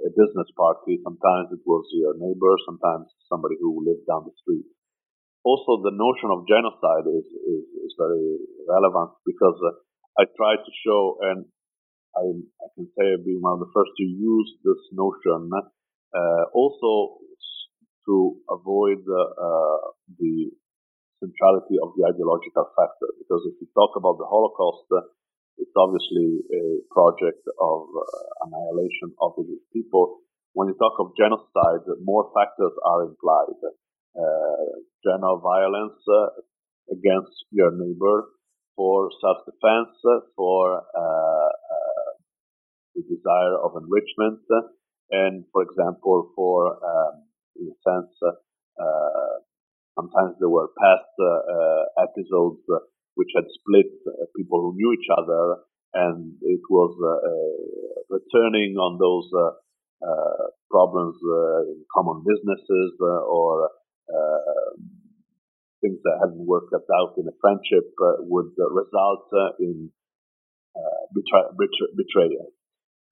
[0.09, 0.97] a business party.
[1.05, 4.65] Sometimes it was your neighbor, sometimes somebody who lived down the street.
[5.45, 9.77] Also, the notion of genocide is, is, is very relevant because uh,
[10.15, 11.45] I try to show, and
[12.15, 16.45] I, I, can say I've been one of the first to use this notion, uh,
[16.55, 17.19] also
[18.07, 20.55] to avoid uh, the
[21.19, 23.11] centrality of the ideological factor.
[23.19, 24.87] Because if you talk about the Holocaust,
[25.59, 30.23] it's obviously a project of uh, annihilation of the Jewish people.
[30.55, 33.59] When you talk of genocide, more factors are implied.
[34.15, 36.31] Uh, general violence uh,
[36.95, 38.31] against your neighbor
[38.77, 39.97] for self-defense,
[40.37, 42.11] for uh, uh,
[42.95, 44.41] the desire of enrichment,
[45.11, 47.23] and for example, for, um,
[47.57, 49.35] in a sense, uh,
[49.95, 51.15] sometimes there were past
[52.03, 52.61] episodes
[53.15, 55.63] which had split uh, people who knew each other,
[55.95, 59.31] and it was uh, uh, returning on those
[60.71, 61.17] problems
[61.71, 63.71] in common businesses or
[65.85, 67.93] things that hadn't worked out in a friendship
[68.33, 69.29] would result
[69.61, 69.93] in
[71.13, 72.49] betray- betray- betrayal.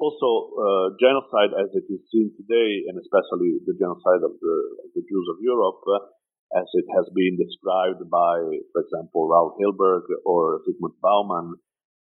[0.01, 4.89] Also, uh, genocide as it is seen today, and especially the genocide of the, of
[4.97, 8.37] the Jews of Europe, uh, as it has been described by,
[8.73, 11.55] for example, Raoul Hilberg or Zygmunt Bauman,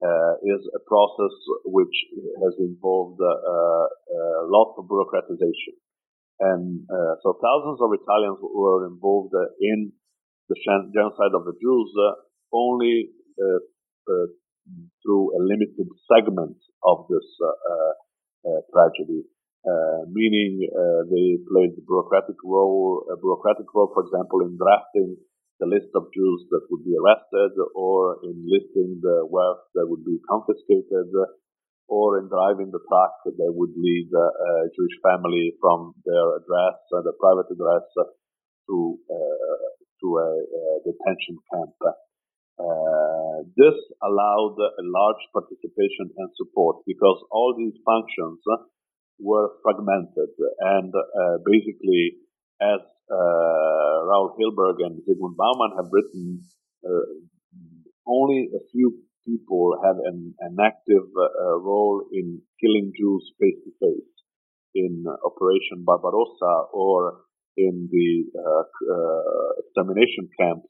[0.03, 1.95] uh, is a process which
[2.43, 4.39] has involved uh, uh,
[4.77, 5.79] of bureaucratization.
[6.39, 9.93] And uh, so thousands of Italians were involved in
[10.49, 10.57] the
[10.93, 11.89] genocide of the Jews
[12.53, 13.09] only
[15.01, 17.27] through a limited segment of this
[18.73, 19.25] tragedy.
[19.65, 25.17] Uh, meaning uh, they played a bureaucratic role, a bureaucratic role, for example, in drafting
[25.57, 30.05] the list of Jews that would be arrested, or in listing the wealth that would
[30.05, 31.09] be confiscated,
[31.89, 37.01] or in driving the truck that would lead a Jewish family from their address, uh,
[37.01, 37.89] their private address,
[38.69, 39.57] to uh,
[40.05, 41.73] to a, a, detention camp.
[42.55, 48.39] Uh, this allowed a large participation and support because all these functions
[49.19, 52.15] were fragmented and uh, basically
[52.61, 52.79] as
[53.11, 56.41] uh, Raoul Hilberg and Zygmunt Bauman have written,
[56.85, 57.05] uh,
[58.07, 63.71] only a few people had an, an active uh, role in killing Jews face to
[63.81, 64.13] face
[64.75, 67.25] in Operation Barbarossa or
[67.57, 70.69] in the uh, uh, extermination camps.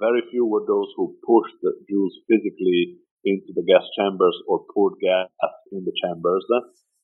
[0.00, 4.94] very few were those who pushed the Jews physically into the gas chambers or poured
[5.00, 5.28] gas
[5.72, 6.44] in the chambers.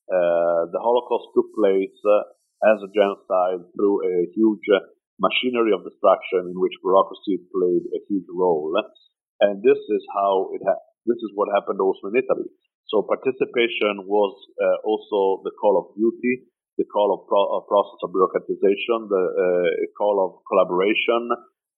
[0.07, 4.81] Uh, the Holocaust took place uh, as a genocide through a huge uh,
[5.18, 8.70] machinery of destruction in which bureaucracy played a huge role.
[9.40, 12.49] And this is how it ha- this is what happened also in Italy.
[12.87, 16.46] So participation was uh, also the call of duty,
[16.78, 21.28] the call of pro- process of bureaucratization, the uh, call of collaboration,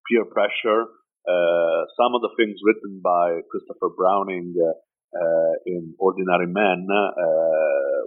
[0.07, 0.91] peer pressure.
[1.29, 4.55] Uh, some of the things written by Christopher Browning
[5.67, 6.87] in Ordinary Men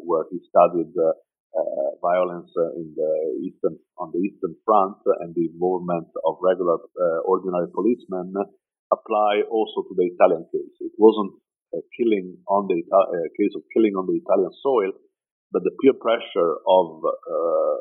[0.05, 1.13] where he studied uh,
[1.51, 3.11] uh, violence uh, in the
[3.43, 6.77] eastern on the eastern front and the involvement of regular
[7.25, 8.33] ordinary policemen
[8.91, 10.75] apply also to the Italian case.
[10.79, 11.35] It wasn't
[11.95, 14.91] killing on the a case of killing on the Italian soil,
[15.51, 17.77] but the peer pressure of, uh,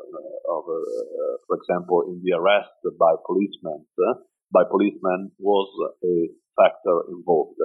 [0.51, 4.19] of uh, for example, in the arrest by policemen, uh,
[4.51, 5.69] by policemen was
[6.03, 6.29] a
[6.59, 7.59] factor involved.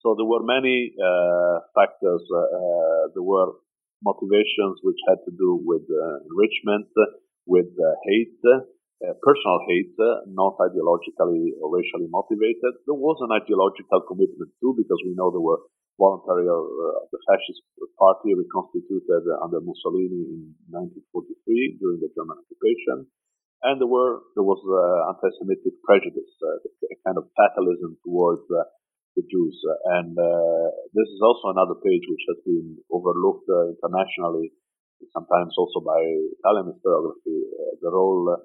[0.00, 0.92] So there were many
[1.74, 2.22] factors.
[3.14, 3.56] there were
[4.02, 6.86] motivations which had to do with uh, enrichment,
[7.46, 9.94] with uh, hate, uh, personal hate,
[10.28, 12.78] not ideologically or racially motivated.
[12.86, 15.62] There was an ideological commitment too, because we know there were
[15.98, 17.66] voluntary uh, the fascist
[17.98, 23.10] party reconstituted under Mussolini in 1943 during the German occupation,
[23.66, 28.62] and there were there was uh, anti-Semitic prejudice, uh, a kind of fatalism towards the
[29.26, 29.58] Jews.
[29.98, 34.54] And uh, this is also another page which has been overlooked uh, internationally,
[35.10, 35.98] sometimes also by
[36.38, 38.38] Italian historiography, uh, the role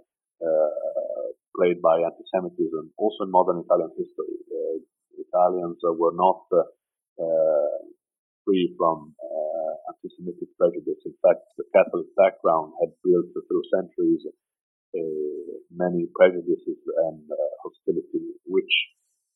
[1.54, 4.34] played by anti-Semitism, also in modern Italian history.
[5.14, 6.42] Italians were not
[7.20, 7.94] Uh,
[8.44, 11.00] free from uh, anti-Semitic prejudice.
[11.06, 14.20] In fact, the Catholic background had built through centuries
[14.94, 16.78] uh, many prejudices
[17.10, 17.36] and uh,
[17.66, 18.74] hostility, which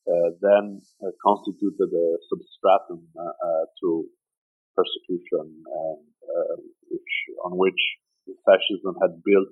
[0.06, 3.02] uh, then uh, constituted a substratum
[3.82, 4.06] to
[4.76, 6.02] persecution, and,
[6.86, 7.12] which,
[7.44, 7.82] on which
[8.46, 9.50] fascism had built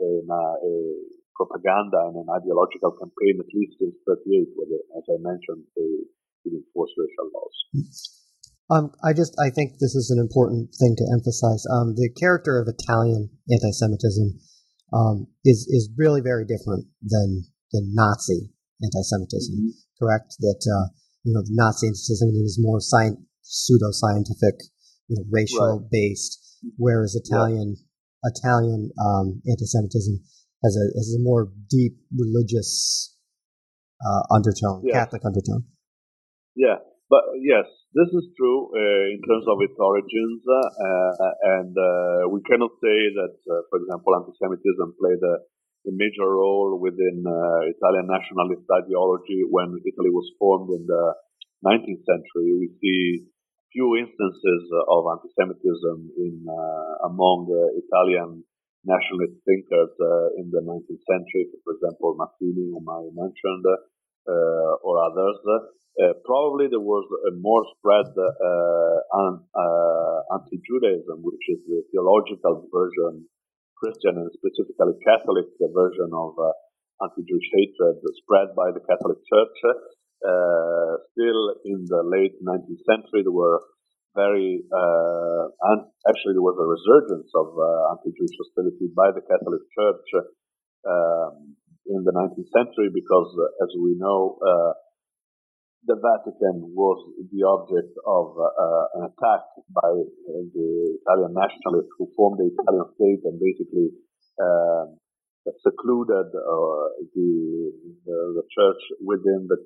[0.00, 0.74] in a, a
[1.36, 6.08] propaganda and an ideological campaign, at least since 38, where, as I mentioned, they,
[6.44, 7.54] they enforced racial laws.
[8.70, 11.64] Um, I just I think this is an important thing to emphasize.
[11.72, 14.38] Um, the character of Italian anti-Semitism
[14.92, 19.54] um, is is really very different than than Nazi anti-Semitism.
[19.56, 19.76] Mm-hmm.
[19.98, 20.36] Correct?
[20.40, 20.92] That uh,
[21.24, 24.60] you know, the Nazi anti-Semitism is more science, pseudo-scientific,
[25.08, 25.90] you know, racial right.
[25.90, 26.38] based,
[26.76, 28.30] whereas Italian yeah.
[28.36, 30.20] Italian um, anti-Semitism
[30.64, 33.16] has a has a more deep religious
[34.04, 34.92] uh, undertone, yeah.
[34.92, 35.64] Catholic undertone.
[36.58, 42.26] Yeah, but yes, this is true uh, in terms of its origins, uh, and uh,
[42.34, 45.34] we cannot say that, uh, for example, anti-Semitism played a,
[45.86, 51.04] a major role within uh, Italian nationalist ideology when Italy was formed in the
[51.62, 52.50] 19th century.
[52.58, 53.30] We see
[53.70, 57.46] few instances of anti-Semitism in uh, among
[57.86, 58.42] Italian
[58.82, 59.94] nationalist thinkers
[60.42, 61.46] in the 19th century.
[61.62, 63.62] For example, Mazzini, whom I mentioned,
[64.28, 65.38] or others.
[65.98, 73.26] Uh, probably there was a more spread uh, uh, anti-Judaism, which is the theological version,
[73.74, 76.38] Christian and specifically Catholic version of
[77.02, 79.58] anti-Jewish hatred spread by the Catholic Church.
[81.14, 83.58] still in the late 19th century, there were
[84.14, 89.62] very, uh, and actually there was a resurgence of uh, anti-Jewish hostility by the Catholic
[89.74, 90.06] Church
[90.86, 91.58] um,
[91.88, 94.38] in the 19th century because, uh, as we know,
[95.86, 96.98] the Vatican was
[97.32, 100.68] the object of uh, an attack by uh, the
[101.00, 103.94] Italian nationalists who formed the Italian state and basically
[105.64, 106.84] secluded uh,
[107.16, 107.72] the,
[108.04, 109.56] the, church within the,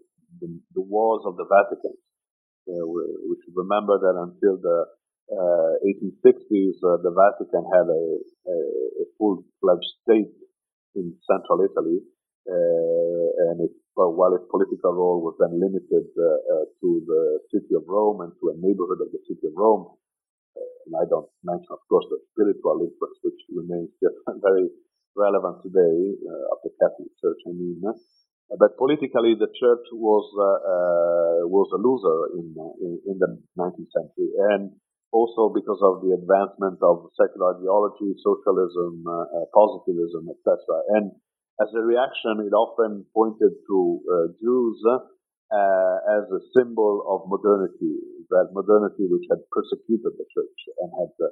[0.41, 0.49] the,
[0.79, 1.97] the walls of the Vatican.
[2.71, 4.79] Uh, we, we, should remember that until the
[5.33, 8.05] 1860s, uh, the Vatican had a,
[8.47, 8.57] a,
[9.03, 10.31] a full-fledged state
[10.95, 11.99] in central Italy,
[12.47, 17.23] and it while its political role was then limited uh, uh, to the
[17.53, 19.93] city of Rome and to a neighborhood of the city of Rome,
[20.57, 23.93] uh, and I don't mention, of course, the spiritual influence, which remains
[24.41, 24.73] very
[25.13, 25.97] relevant today
[26.49, 27.85] of the Catholic Church, I mean.
[27.85, 30.25] But politically, the church was
[31.49, 34.73] was a loser in, in, in the 19th century, and
[35.13, 40.57] also because of the advancement of secular ideology, socialism, uh, positivism, etc.
[40.97, 41.13] And
[41.61, 43.79] as a reaction, it often pointed to
[44.09, 48.01] uh, Jews uh, as a symbol of modernity,
[48.33, 51.29] that modernity which had persecuted the church and had uh,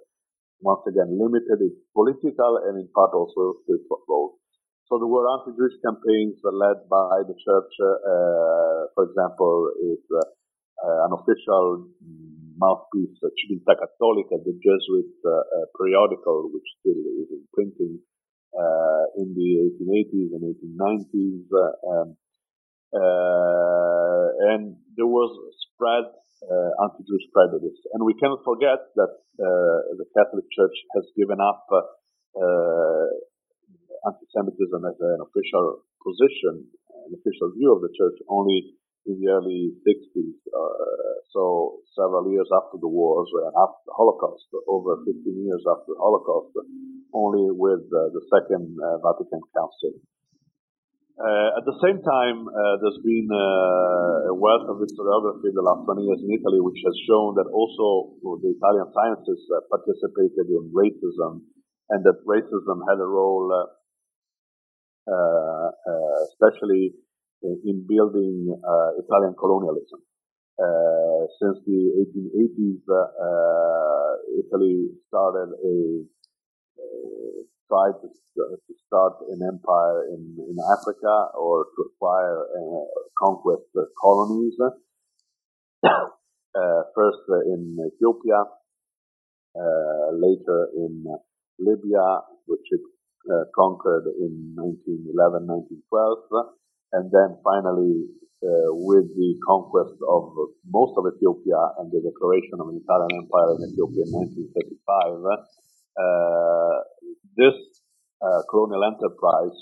[0.61, 4.37] once again limited its political and in part also spiritual role.
[4.93, 7.73] So there were anti-Jewish campaigns led by the church.
[7.81, 10.21] Uh, for example, is uh,
[10.85, 11.89] uh, an official
[12.61, 15.09] mouthpiece, Civiltà Cattolica, the Jesuit
[15.79, 18.03] periodical, which still is in printing
[18.51, 21.47] uh, in the 1880s and 1890s.
[21.87, 22.17] Um,
[22.91, 25.31] uh, and there was
[25.71, 26.11] spread
[26.43, 27.79] uh, anti-Jewish prejudice.
[27.95, 31.65] And we cannot forget that the Catholic Church has given up
[34.07, 36.67] anti-Semitism as an official position,
[37.07, 38.75] an official view of the church only
[39.07, 44.45] in the early 60s, uh, so several years after the wars and after the Holocaust,
[44.69, 46.53] over 15 years after the Holocaust,
[47.13, 49.93] only with uh, the Second uh, Vatican Council.
[51.21, 52.49] Uh, at the same time,
[52.81, 56.97] there's been a wealth of historiography in the last 20 years in Italy, which has
[57.05, 59.37] shown that also the Italian sciences
[59.69, 61.45] participated in racism
[61.93, 63.53] and that racism had a role,
[66.33, 66.97] especially
[67.43, 70.01] in building uh, Italian colonialism.
[70.61, 76.05] Uh, since the 1880s, uh, Italy started a
[77.69, 82.85] tried to, to, start an empire in, in Africa or to acquire uh,
[83.19, 83.71] conquest
[84.01, 84.55] colonies.
[84.61, 84.71] Uh,
[86.95, 88.43] first in Ethiopia,
[89.55, 91.05] uh, later in
[91.59, 92.83] Libya, which it
[93.55, 96.57] conquered in 1911, 1912
[96.93, 98.11] and then finally,
[98.43, 100.33] uh, with the conquest of
[100.67, 104.13] most of Ethiopia and the declaration of an Italian empire in Ethiopia in
[104.51, 105.39] 1935, uh,
[107.37, 107.57] this
[108.21, 109.57] uh, colonial enterprise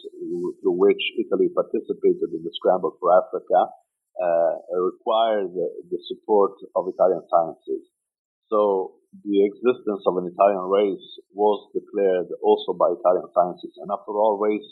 [0.60, 3.70] through which Italy participated in the scramble for Africa
[4.18, 7.86] uh, required the, the, support of Italian sciences.
[8.50, 13.78] So the existence of an Italian race was declared also by Italian scientists.
[13.78, 14.66] And after all, race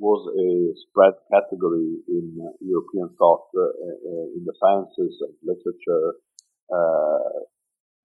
[0.00, 2.32] was a spread category in
[2.64, 6.16] European thought, uh, uh, in the sciences and literature,
[6.72, 7.44] uh,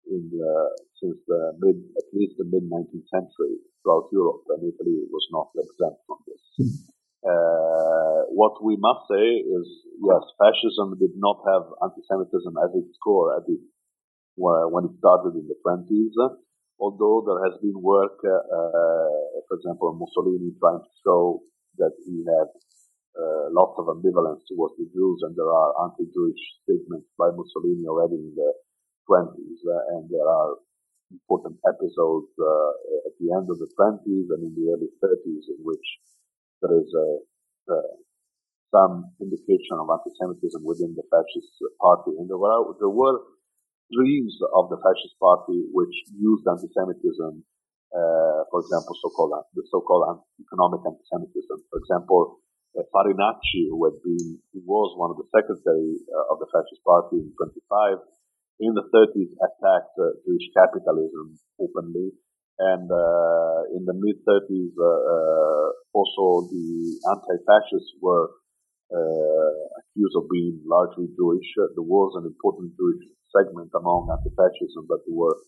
[0.07, 0.53] in the,
[1.01, 5.49] since the mid, at least the mid 19th century throughout Europe, and Italy was not
[5.57, 6.43] exempt from this.
[7.21, 9.67] Uh, what we must say is,
[10.01, 13.61] yes, fascism did not have anti-Semitism as its core at the
[14.41, 16.17] when it started in the 20s.
[16.81, 18.41] Although there has been work, uh,
[19.49, 21.45] for example, Mussolini trying to show
[21.77, 22.49] that he had
[23.21, 28.17] uh, lots of ambivalence towards the Jews, and there are anti-Jewish statements by Mussolini already
[28.17, 28.51] in the
[29.11, 30.63] 20s, uh, and there are
[31.11, 32.71] important episodes uh,
[33.11, 35.87] at the end of the 20s and in the early 30s in which
[36.63, 37.09] there is a,
[37.75, 37.95] uh,
[38.71, 43.19] some indication of anti-Semitism within the fascist party, and there were there were
[43.91, 47.43] streams of the fascist party which used anti-Semitism,
[47.91, 51.57] uh, for example, so-called the so-called economic anti-Semitism.
[51.67, 52.39] For example,
[52.79, 56.83] uh, Farinacci, who had been, who was one of the secretary uh, of the fascist
[56.87, 57.99] party in 25,
[58.61, 62.13] in the 30s attacked uh, Jewish capitalism openly.
[62.61, 66.69] And uh, in the mid 30s, uh, also the
[67.09, 68.29] anti-fascists were
[68.91, 71.47] accused of being largely Jewish.
[71.57, 75.39] there was an important Jewish segment among anti-fascism, but there were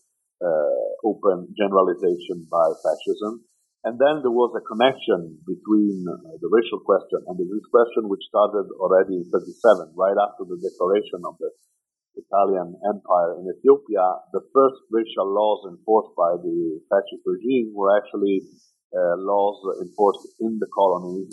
[0.43, 3.43] uh, open generalization by fascism.
[3.83, 8.07] And then there was a connection between uh, the racial question and the Jewish question,
[8.07, 11.51] which started already in 37, right after the declaration of the
[12.15, 14.05] Italian Empire in Ethiopia.
[14.33, 18.41] The first racial laws enforced by the fascist regime were actually
[18.93, 21.29] uh, laws enforced in the colonies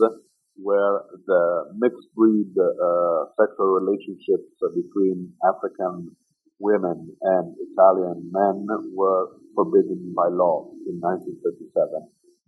[0.56, 6.16] where the mixed breed uh, sexual relationships between African
[6.58, 11.72] women and Italian men were forbidden by law in 1937.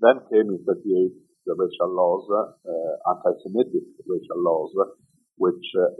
[0.00, 1.12] Then came in 38
[1.46, 4.70] the racial laws, uh, anti-Semitic racial laws,
[5.42, 5.90] which uh,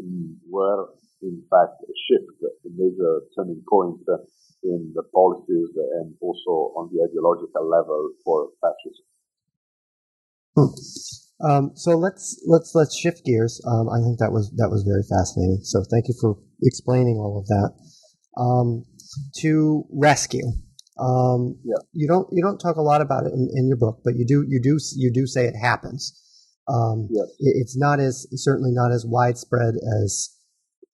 [0.49, 0.87] were
[1.23, 4.01] in fact a shift, a major turning point
[4.63, 9.07] in the policies and also on the ideological level for fascism.
[10.55, 10.73] Hmm.
[11.43, 13.61] Um, so let's let's let's shift gears.
[13.67, 15.61] Um, I think that was that was very fascinating.
[15.65, 17.71] So thank you for explaining all of that
[18.39, 18.85] um,
[19.43, 20.47] to rescue.
[21.01, 21.83] Um, yeah.
[21.93, 24.25] You don't you don't talk a lot about it in, in, your book, but you
[24.25, 26.15] do you do you do say it happens.
[26.69, 27.09] Um,
[27.39, 30.31] it's not as certainly not as widespread as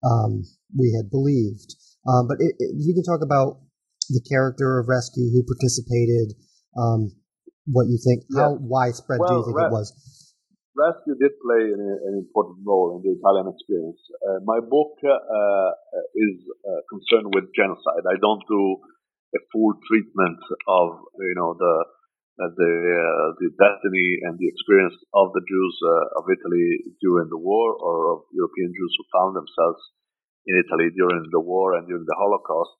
[0.03, 0.43] um,
[0.78, 1.76] we had believed.
[2.07, 3.59] Um, but it, it, you can talk about
[4.09, 6.34] the character of rescue, who participated,
[6.78, 7.11] um,
[7.65, 9.91] what you think, how widespread well, do you think it was?
[10.78, 13.97] rescue did play an, an, important role in the Italian experience.
[14.22, 15.72] Uh, my book uh,
[16.13, 18.05] is uh, concerned with genocide.
[18.05, 18.78] I don't do
[19.34, 20.39] a full treatment
[20.70, 21.74] of you know the
[22.38, 27.30] uh, the uh, the destiny and the experience of the Jews uh, of Italy during
[27.30, 29.82] the war, or of European Jews who found themselves
[30.46, 32.78] in Italy during the war and during the Holocaust.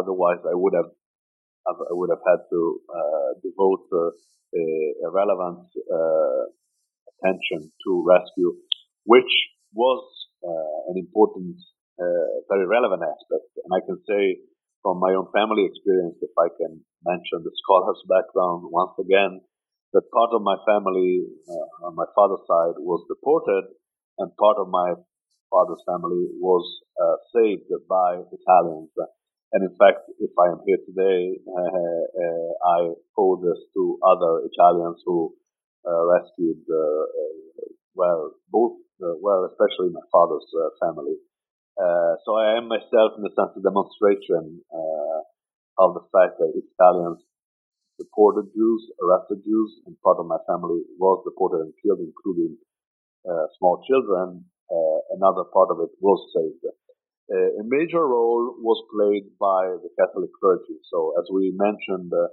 [0.00, 0.90] otherwise, I would have
[1.68, 2.60] I would have had to
[3.44, 6.42] devote a relevant uh,
[7.20, 8.52] attention to rescue,
[9.04, 9.32] which
[9.74, 10.02] was
[10.42, 11.56] uh, an important,
[12.00, 13.48] uh, very relevant aspect.
[13.64, 14.40] And I can say
[14.82, 19.40] from my own family experience, if I can mention the scholar's background once again,
[19.92, 23.64] that part of my family uh, on my father's side was deported,
[24.18, 24.94] and part of my
[25.50, 26.64] father's family was
[26.96, 28.90] uh, saved by Italians.
[29.52, 34.46] And in fact, if I am here today, uh, uh, I owe this to other
[34.46, 35.34] Italians who
[35.82, 37.04] uh, rescued, uh,
[37.94, 40.46] well, both, well, especially my father's
[40.78, 41.18] family.
[41.80, 45.20] Uh, so I am myself, in a sense, a demonstration uh,
[45.80, 47.24] of the fact that Italians
[47.98, 52.56] deported Jews, arrested Jews, and part of my family was deported and killed, including
[53.24, 54.44] uh, small children.
[55.16, 56.64] another part of it was saved
[57.30, 60.78] a major role was played by the Catholic clergy.
[60.90, 62.26] So, as we mentioned, uh,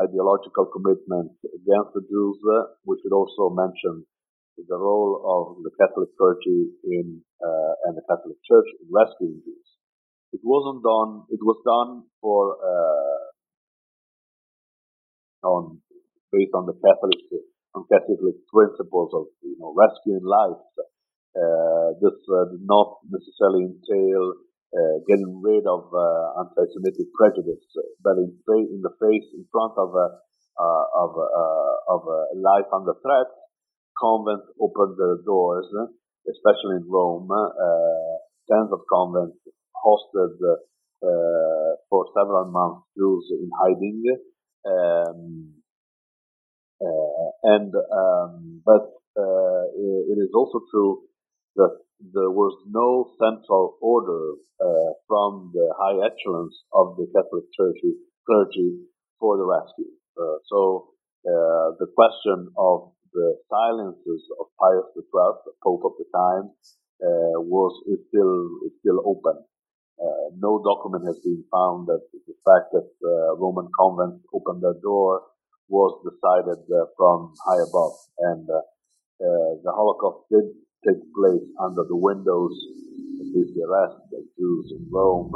[0.00, 4.04] ideological commitment against the Jews, uh, we should also mention
[4.56, 9.68] the role of the Catholic clergy in uh, and the Catholic Church in rescuing Jews.
[10.32, 11.24] It wasn't done.
[11.28, 13.20] It was done for uh,
[15.46, 15.80] on
[16.32, 17.20] based on the Catholic
[17.74, 18.18] on Catholic
[18.52, 20.60] principles of you know rescuing lives
[21.32, 24.36] uh, this uh, did not necessarily entail
[24.76, 25.88] uh, getting rid of
[26.44, 27.64] anti-Semitic prejudice,
[28.04, 28.36] but in,
[28.68, 30.08] in, the face, in front of a,
[30.60, 31.28] of, a,
[31.88, 33.28] of a life under threat,
[34.02, 35.70] convents opened their doors,
[36.26, 37.30] especially in Rome.
[38.50, 39.38] tens of convents
[39.86, 40.34] hosted
[41.02, 44.02] uh, for several months Jews in hiding.
[44.66, 45.54] Um,
[46.82, 49.64] uh, and um, but uh,
[50.10, 51.02] it is also true
[51.56, 51.78] that
[52.14, 57.78] there was no central order uh, from the high echelons of the Catholic Church
[58.26, 58.78] clergy
[59.20, 59.90] for the rescue.
[60.18, 60.90] Uh, so
[61.26, 66.50] uh, the question of the silences of Pius XII, the Pope of the time,
[67.02, 68.34] uh, was is still
[68.66, 69.36] is still open.
[70.00, 74.78] Uh, no document has been found that the fact that uh, Roman convents opened their
[74.82, 75.22] door
[75.68, 76.58] was decided
[76.96, 77.94] from high above,
[78.30, 80.44] and the Holocaust did
[80.86, 82.52] take place under the windows,
[83.20, 85.32] at least the arrest of Jews in Rome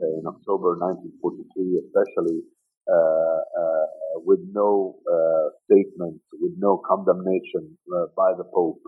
[0.00, 2.42] in October 1943, especially
[2.88, 8.80] uh, uh, Uh, with no uh, statement, with no condemnation uh, by the Pope.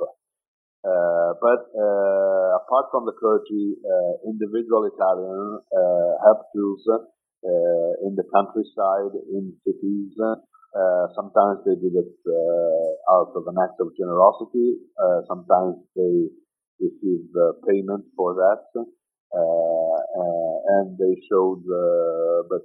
[0.81, 1.61] Uh, but
[2.57, 3.77] apart from the clergy,
[4.25, 5.61] individual Italians
[6.25, 6.81] helped Jews
[8.01, 10.17] in the countryside, in cities.
[11.13, 12.17] sometimes they did it
[13.13, 14.81] out of an act of generosity.
[15.29, 16.33] sometimes they
[16.81, 17.37] received
[17.69, 18.65] payment for that.
[19.31, 22.65] Uh, uh, and they showed, uh, but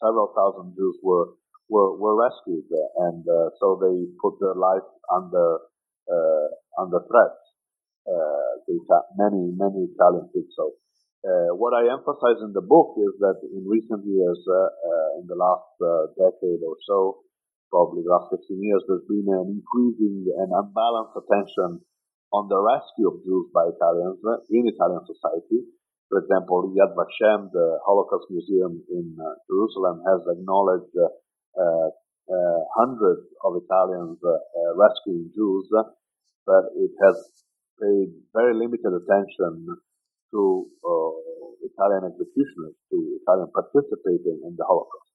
[0.00, 1.36] several thousand Jews were
[1.68, 2.64] were, were rescued,
[3.10, 5.58] and uh, so they put their life under
[6.06, 6.48] uh,
[6.78, 7.34] under threat.
[8.06, 8.78] Uh, they,
[9.18, 10.72] many many Italians so.
[11.58, 14.40] what I emphasize in the book is that in recent years,
[15.18, 15.74] in the last
[16.14, 17.26] decade or so,
[17.70, 21.82] probably the last 15 years, there's been an increasing and unbalanced attention
[22.30, 24.22] on the rescue of Jews by Italians
[24.54, 25.66] in Italian society,
[26.08, 31.10] for example, Yad Vashem, the Holocaust Museum in uh, Jerusalem, has acknowledged uh, uh,
[32.76, 34.18] hundreds of Italians
[34.76, 35.68] rescuing Jews,
[36.46, 37.16] but it has
[37.80, 39.66] paid very limited attention
[40.32, 40.40] to
[41.62, 45.12] Italian executioners, to Italian participating in the Holocaust.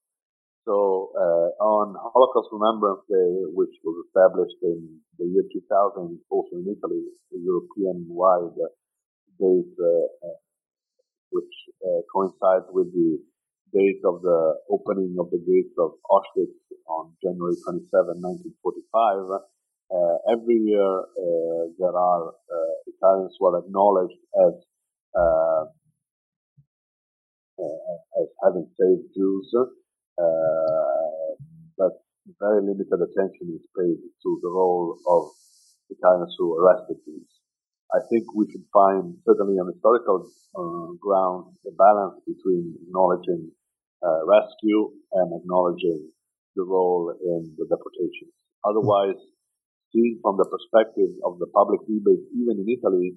[0.64, 6.70] So uh, on Holocaust Remembrance Day, which was established in the year 2000, also in
[6.70, 7.02] Italy,
[7.34, 8.54] a European-wide
[9.42, 10.38] date uh,
[11.34, 13.18] which uh, coincides with the
[13.72, 16.56] date of the opening of the gates of Auschwitz
[16.88, 19.40] on January 27, 1945.
[19.92, 24.54] Uh, every year uh, there are uh, Italians who are acknowledged as
[25.12, 25.64] uh,
[27.60, 29.52] uh, as having saved Jews,
[31.76, 31.92] but
[32.40, 35.22] very limited attention is paid to the role of
[35.90, 37.28] Italians who arrested Jews.
[37.92, 40.24] I think we should find, certainly on historical
[40.56, 43.52] uh, ground, a balance between acknowledging
[44.02, 46.10] uh, rescue and acknowledging
[46.56, 48.34] the role in the deportations.
[48.64, 49.18] Otherwise,
[49.92, 53.14] seen from the perspective of the public debate, even in Italy,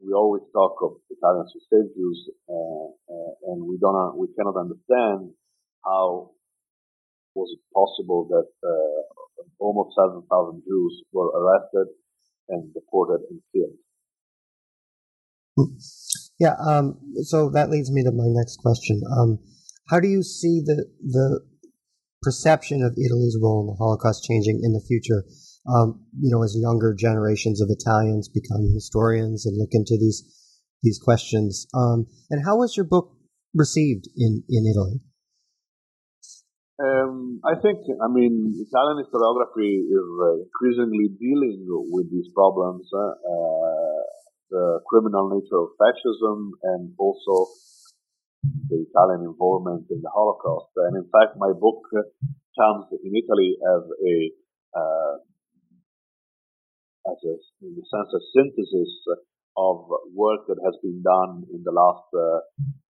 [0.00, 4.56] we always talk of Italians who saved Jews, uh, uh, and we don't, we cannot
[4.56, 5.34] understand
[5.84, 6.30] how
[7.34, 9.02] was it possible that uh,
[9.58, 11.94] almost 7,000 Jews were arrested
[12.48, 13.78] and deported and killed.
[16.38, 16.54] Yeah.
[16.64, 19.02] Um, so that leads me to my next question.
[19.18, 19.38] Um,
[19.90, 21.40] how do you see the the
[22.22, 25.24] perception of Italy's role in the Holocaust changing in the future?
[25.68, 30.24] Um, you know, as younger generations of Italians become historians and look into these
[30.82, 31.66] these questions.
[31.74, 33.12] Um, and how was your book
[33.54, 35.00] received in in Italy?
[36.78, 42.88] Um, I think, I mean, Italian historiography is uh, increasingly dealing with these problems.
[42.94, 44.02] Uh, uh,
[44.50, 47.50] the criminal nature of fascism and also
[48.42, 50.70] the Italian involvement in the Holocaust.
[50.76, 51.82] And in fact, my book
[52.58, 54.16] comes in Italy as a,
[54.76, 55.14] uh,
[57.12, 57.34] as a,
[57.66, 58.92] in a sense, a synthesis
[59.56, 62.40] of work that has been done in the last uh,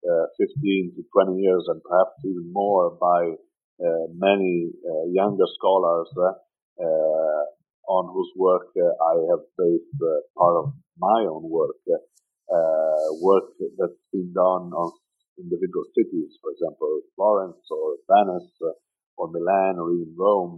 [0.04, 3.36] uh, 15 to 20 years and perhaps even more by
[3.84, 7.44] uh, many uh, younger scholars uh,
[7.88, 10.00] on whose work I have based
[10.38, 14.92] part of my own work, uh, work that's been done on
[15.40, 18.74] individual cities, for example, Florence or Venice uh,
[19.18, 20.58] or Milan or even Rome,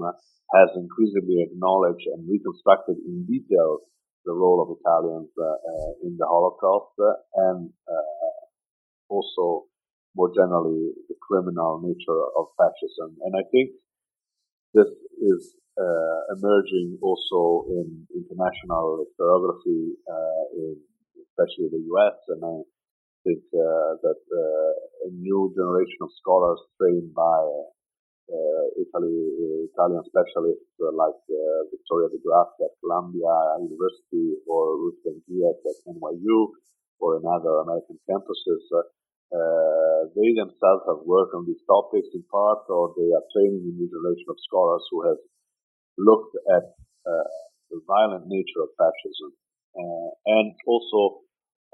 [0.54, 3.80] has increasingly acknowledged and reconstructed in detail
[4.26, 6.98] the role of Italians uh, uh in the Holocaust
[7.36, 8.42] and uh,
[9.08, 9.66] also
[10.16, 13.18] more generally the criminal nature of fascism.
[13.22, 13.70] And I think
[14.74, 14.90] this
[15.22, 20.78] is uh, emerging also in international historiography, uh, in
[21.20, 22.16] especially the U.S.
[22.30, 22.56] And I
[23.26, 24.22] think uh, that
[25.06, 27.42] a new generation of scholars trained by
[28.78, 31.20] Italy, Italian specialists like
[31.74, 36.54] Victoria de Grazia at Columbia University or Ruth Ben-Ghiat at NYU
[37.00, 38.66] or in other American campuses
[39.34, 43.74] Uh, they themselves have worked on these topics in part, or they are training a
[43.74, 45.18] new generation of scholars who has
[45.98, 46.66] looked at
[47.10, 47.28] uh,
[47.72, 49.34] the violent nature of fascism.
[49.76, 51.25] Uh, and also,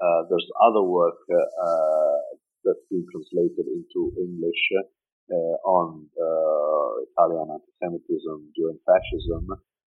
[0.02, 2.18] uh, there's other work uh,
[2.64, 4.62] that's been translated into English
[5.64, 6.04] on
[7.08, 9.48] Italian anti-Semitism during fascism.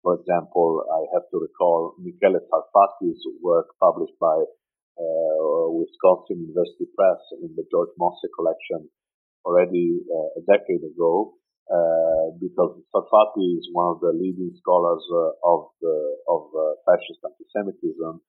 [0.04, 4.36] For example, I have to recall Michele Sarfatti's work published by
[5.00, 8.86] uh, Wisconsin University Press in the George Mosse collection
[9.44, 11.34] already uh, a decade ago,
[11.72, 15.96] uh, because Sarfatti is one of the leading scholars uh, of the,
[16.28, 18.20] of uh, fascist anti-Semitism,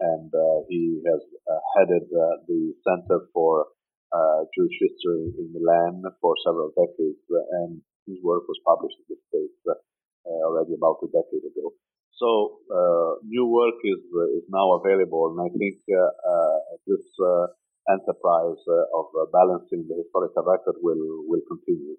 [0.00, 3.66] and uh, he has uh, headed uh, the Center for
[4.12, 7.22] uh, Jewish History in Milan for several decades,
[7.62, 9.58] and his work was published in the States
[10.26, 11.72] already about a decade ago.
[12.14, 17.02] So uh, new work is uh, is now available, and I think uh, this
[17.90, 18.62] enterprise
[18.94, 21.98] of balancing the historical record will will continue.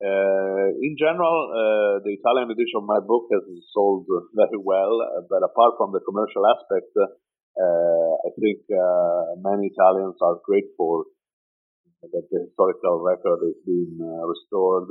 [0.00, 3.44] Uh, in general, uh, the Italian edition of my book has
[3.76, 6.88] sold very well, uh, but apart from the commercial aspect,
[7.60, 8.64] I think
[9.44, 11.04] many Italians are grateful
[12.00, 14.88] that the historical record is being restored.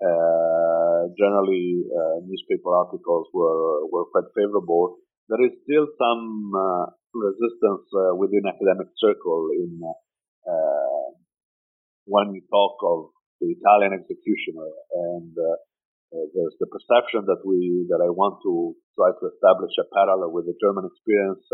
[0.00, 4.96] Uh, generally, uh, newspaper articles were were quite favorable.
[5.28, 6.24] There is still some
[6.56, 7.84] uh, resistance
[8.16, 9.76] within academic circle in
[12.06, 13.10] when we talk of
[13.40, 14.70] the Italian executioner,
[15.10, 15.32] and
[16.34, 20.46] there's the perception that we that I want to try to establish a parallel with
[20.46, 21.44] the German experience,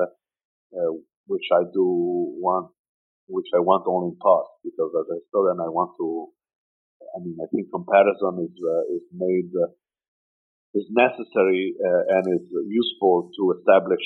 [1.26, 1.87] which I do
[2.41, 2.70] want
[3.26, 6.28] which I want only in part, because as a historian I want to
[7.14, 9.70] I mean, I think comparison is uh, is made uh,
[10.74, 14.03] is necessary uh, and is useful to establish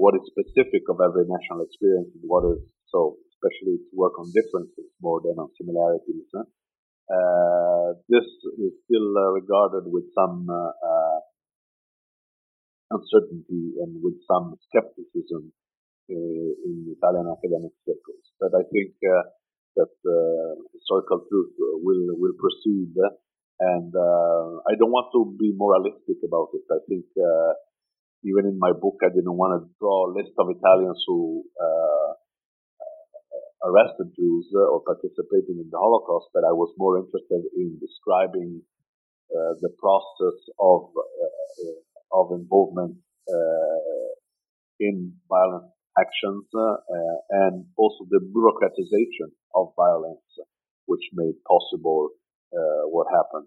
[0.00, 4.32] what is specific of every national experience and what is so, especially to work on
[4.32, 6.24] differences more than on similarities.
[6.32, 6.48] Uh,
[8.08, 8.26] this
[8.58, 11.18] is still uh, regarded with some uh,
[12.90, 15.52] uncertainty and with some skepticism
[16.08, 18.24] in Italian academic circles.
[18.40, 18.94] But I think
[19.76, 22.94] that uh, historical truth will will proceed.
[23.60, 26.64] And uh, I don't want to be moralistic about it.
[26.72, 27.52] I think uh,
[28.24, 31.44] even in my book, I didn't want to draw a list of Italians who
[33.64, 38.62] arrested Jews or participated in the Holocaust, but I was more interested in describing
[39.30, 42.96] uh, the process of uh, of involvement
[43.30, 44.10] uh,
[44.80, 46.46] in violent actions
[47.30, 50.26] and also the bureaucratization of violence,
[50.86, 52.10] which made possible
[52.52, 53.46] uh, what happened.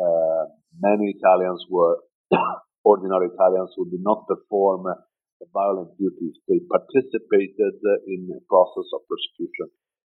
[0.00, 0.44] Uh,
[0.80, 1.98] many Italians were
[2.84, 4.86] ordinary Italians who did not perform
[5.50, 6.38] violent duties.
[6.46, 7.74] They participated
[8.06, 9.74] in the process of persecution.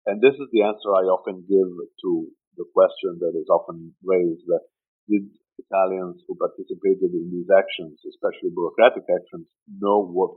[0.05, 2.11] And this is the answer I often give to
[2.59, 4.43] the question that is often raised.
[4.51, 4.67] That
[5.07, 10.35] did Italians who participated in these actions, especially bureaucratic actions, know what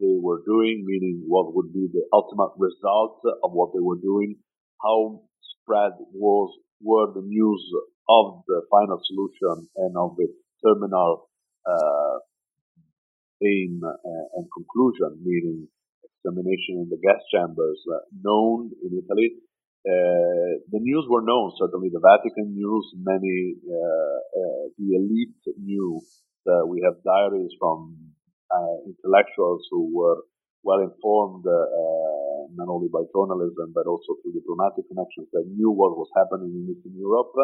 [0.00, 4.36] they were doing, meaning what would be the ultimate result of what they were doing,
[4.82, 6.52] how spread was
[6.82, 7.62] were the news
[8.08, 11.28] of the final solution and of its terminal
[11.66, 12.18] uh,
[13.42, 15.68] aim and conclusion, meaning
[16.04, 19.34] extermination in the gas chambers, uh, known in Italy.
[19.86, 26.00] Uh, the news were known, certainly the Vatican news, many, uh, uh, the elite knew
[26.66, 27.94] we have diaries from
[28.54, 30.22] uh, intellectuals who were
[30.62, 35.98] well informed, uh, not only by journalism, but also through diplomatic connections that knew what
[35.98, 37.34] was happening in Eastern Europe.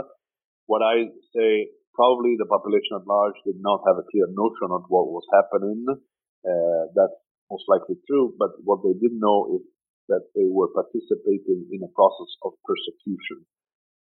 [0.67, 4.89] What I say, probably the population at large did not have a clear notion of
[4.89, 5.85] what was happening.
[5.89, 7.17] Uh, that's
[7.51, 9.63] most likely true, but what they didn't know is
[10.09, 13.45] that they were participating in a process of persecution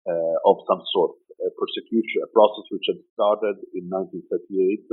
[0.07, 4.87] uh, of some sort, a persecution, a process which had started in 1938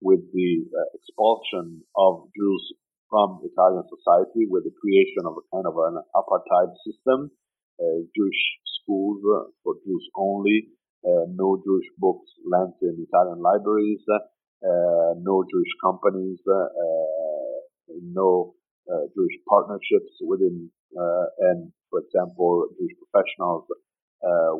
[0.00, 2.64] with the uh, expulsion of Jews
[3.10, 7.32] from Italian society, with the creation of a kind of an apartheid system,
[7.80, 8.42] uh, Jewish
[8.80, 9.20] schools
[9.64, 16.68] for Jews only, no Jewish books lent in Italian libraries, uh, no Jewish companies, uh,
[18.12, 18.54] no
[18.90, 20.70] uh, Jewish partnerships within,
[21.38, 23.64] and for example, Jewish professionals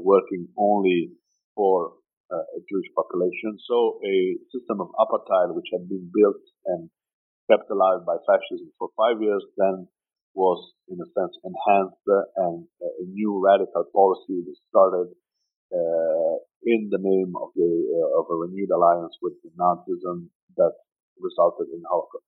[0.05, 1.11] working only
[1.55, 1.99] for
[2.30, 3.59] uh, a Jewish population.
[3.66, 6.91] So a system of apartheid which had been built and
[7.51, 9.89] kept alive by fascism for five years then
[10.34, 12.05] was in a sense enhanced
[12.36, 15.09] and a new radical policy was started
[15.72, 20.72] uh, in the name of the uh, of a renewed alliance with Nazism that
[21.20, 22.24] resulted in Holocaust.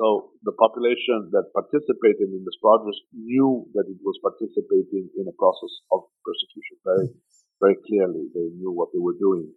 [0.00, 5.36] So the population that participated in this project knew that it was participating in a
[5.38, 7.08] process of persecution very,
[7.62, 8.26] very clearly.
[8.34, 9.52] They knew what they were doing.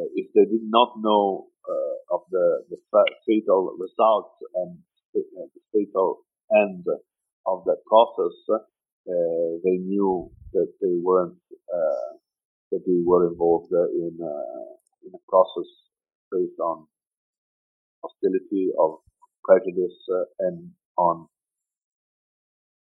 [0.00, 2.78] Uh, if they did not know uh, of the, the
[3.28, 4.32] fatal results
[4.64, 4.78] and
[5.12, 6.24] uh, the fatal
[6.56, 6.86] end
[7.44, 11.36] of that process, uh, they knew that they weren't
[12.72, 14.18] that they were involved in
[15.04, 15.68] in a process
[16.32, 16.86] based on
[18.02, 18.98] hostility of
[19.44, 21.26] prejudice uh, and on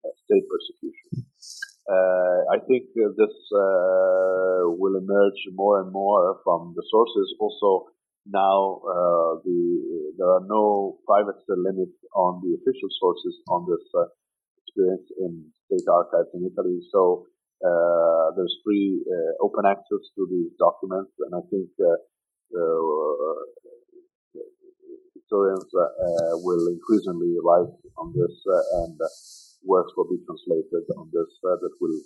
[0.06, 1.26] uh, state persecution.
[1.84, 3.36] Uh, I think this
[4.80, 7.36] will emerge more and more from the sources.
[7.40, 7.92] Also,
[8.26, 8.80] now
[9.44, 9.60] the
[10.18, 13.84] there are no private limits on the official sources on this
[14.64, 16.80] experience in state archives in Italy.
[16.90, 17.28] So
[17.64, 21.96] uh, there's free uh, open access to these documents, and I think uh,
[25.16, 28.36] historians uh, uh, will increasingly write on this
[28.84, 29.00] and
[29.64, 32.00] works will be translated on this that will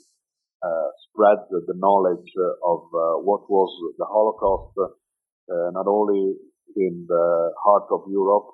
[1.10, 2.32] spread the, the knowledge
[2.64, 2.86] of
[3.26, 4.78] what was the Holocaust,
[5.74, 6.38] not only
[6.78, 8.54] in the heart of Europe,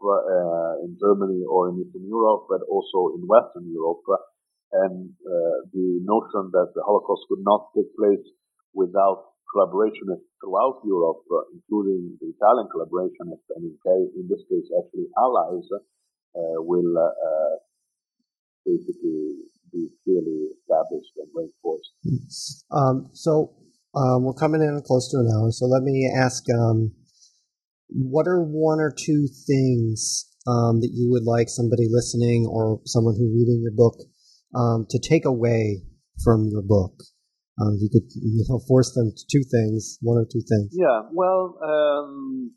[0.87, 4.07] in Germany or in Eastern Europe, but also in Western Europe.
[4.73, 8.25] And uh, the notion that the Holocaust could not take place
[8.73, 15.69] without collaborationists throughout Europe, uh, including the Italian collaborationists, and in, this case actually allies,
[15.77, 16.89] uh, will
[18.65, 21.93] basically be clearly established and reinforced.
[22.71, 23.53] Um, so
[23.95, 26.93] um, we're coming in close to an hour, so let me ask, um,
[27.89, 33.13] what are one or two things um, that you would like somebody listening or someone
[33.13, 33.95] who's reading your book
[34.55, 35.81] um, to take away
[36.23, 36.93] from your book?
[37.61, 40.73] Um, you could you know force them to two things, one or two things.
[40.73, 42.51] Yeah, well, um,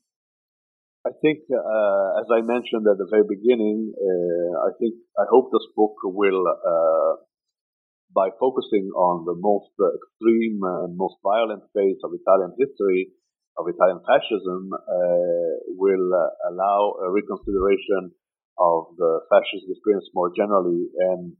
[1.06, 5.52] I think uh, as I mentioned at the very beginning, uh, I think I hope
[5.52, 7.22] this book will, uh,
[8.10, 13.12] by focusing on the most extreme and most violent phase of Italian history,
[13.54, 16.10] of Italian fascism, uh, will
[16.50, 18.10] allow a reconsideration
[18.58, 21.36] of the fascist experience more generally and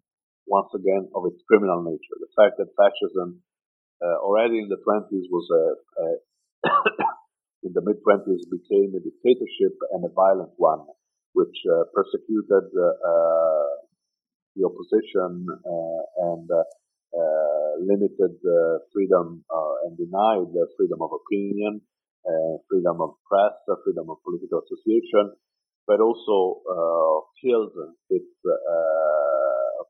[0.47, 2.17] once again of its criminal nature.
[2.19, 3.43] The fact that fascism
[4.03, 5.65] uh, already in the 20s was a,
[6.03, 6.07] a
[7.67, 10.87] in the mid 20s became a dictatorship and a violent one,
[11.33, 13.77] which uh, persecuted uh,
[14.57, 16.65] the opposition uh, and uh,
[17.17, 18.37] uh, limited
[18.93, 19.45] freedom
[19.85, 21.81] and denied the freedom of opinion,
[22.69, 25.33] freedom of press, freedom of political association,
[25.87, 26.61] but also
[27.41, 27.73] killed
[28.11, 28.33] its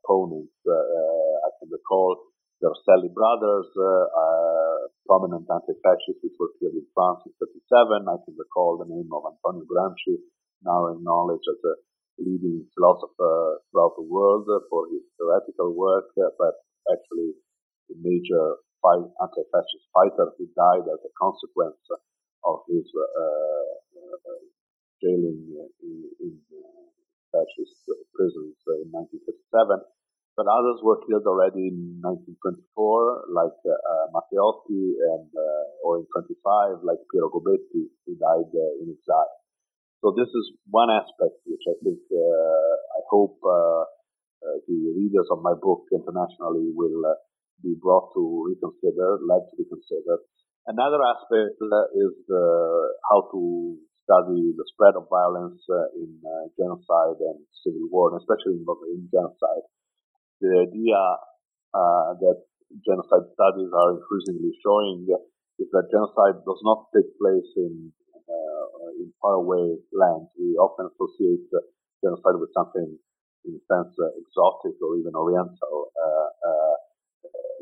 [0.07, 0.55] opponents.
[0.63, 2.15] I can recall
[2.61, 8.07] the Rosselli brothers, uh, prominent anti-fascists which were killed in France in 37.
[8.07, 10.17] I can recall the name of Antonio Gramsci,
[10.63, 11.75] now acknowledged as a
[12.17, 16.55] leading philosopher throughout the world for his theoretical work, but
[16.89, 17.37] actually
[17.91, 21.83] a major anti-fascist fighter who died as a consequence
[22.43, 24.41] of his uh, uh,
[25.03, 25.43] jailing
[25.83, 26.33] in, in
[27.29, 27.83] fascist
[28.15, 29.83] prisons in 1937
[30.37, 36.05] but others were killed already in 1924, like uh, uh, Matteotti, and uh, or in
[36.13, 39.33] 25, like Piero Gobetti, who died uh, in exile.
[40.05, 43.89] So this is one aspect which I think uh, I hope uh,
[44.69, 47.01] the readers of my book internationally will
[47.65, 50.21] be brought to reconsider, led to reconsider.
[50.69, 51.57] Another aspect
[51.97, 52.13] is
[53.09, 53.41] how to
[54.05, 55.65] study the spread of violence
[55.97, 56.21] in
[56.53, 59.65] genocide and civil war, and especially in, in genocide
[60.41, 60.99] the idea
[61.73, 62.37] uh, that
[62.85, 65.07] genocide studies are increasingly showing
[65.59, 67.91] is that genocide does not take place in
[68.27, 68.65] uh,
[68.99, 70.29] in faraway lands.
[70.37, 71.47] We often associate
[72.03, 72.97] genocide with something
[73.45, 75.91] in a sense uh, exotic or even oriental.
[75.95, 76.75] Uh, uh,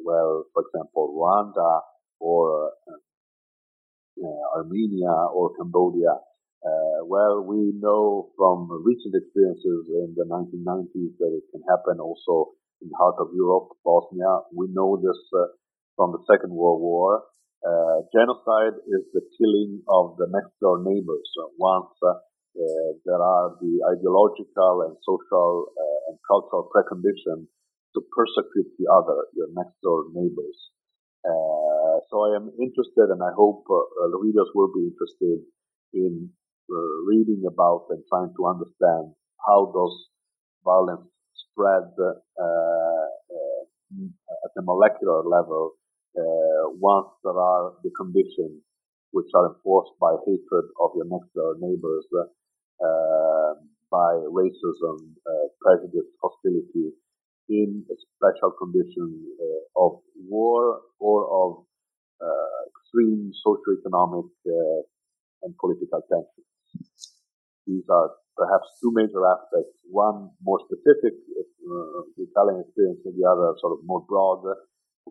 [0.04, 1.82] well, for example, Rwanda
[2.20, 6.18] or uh, Armenia or Cambodia.
[7.06, 12.90] well, we know from recent experiences in the 1990s that it can happen also in
[12.90, 14.44] the heart of Europe, Bosnia.
[14.54, 15.54] We know this uh,
[15.96, 17.24] from the Second World War.
[17.66, 21.30] Uh, genocide is the killing of the next door neighbors.
[21.58, 22.14] once uh,
[23.04, 25.68] there are the ideological and social
[26.08, 27.48] and cultural preconditions
[27.96, 30.60] to persecute the other, your next door neighbors.
[31.26, 35.42] Uh, so I am interested, and I hope uh, the readers will be interested
[35.94, 36.30] in
[36.70, 39.16] uh, reading about and trying to understand
[39.48, 39.96] how those
[40.64, 41.10] violence
[41.56, 42.12] spread uh,
[42.44, 43.08] uh,
[44.44, 45.72] at the molecular level
[46.20, 48.60] uh, once there are the conditions
[49.12, 52.06] which are enforced by hatred of your next door neighbors
[53.92, 54.98] by racism,
[55.62, 56.92] prejudice, hostility
[57.48, 59.08] in a special condition
[59.40, 61.66] uh, of war or of
[62.22, 64.82] uh, extreme socioeconomic uh,
[65.44, 67.14] and political tensions.
[67.68, 69.80] These are perhaps two major aspects.
[69.90, 74.44] One more specific, uh, the Italian experience, and the other sort of more broad,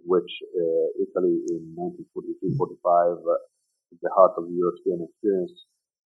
[0.04, 3.40] which uh, Italy in 1943-45, uh,
[4.02, 5.52] the heart of the European experience,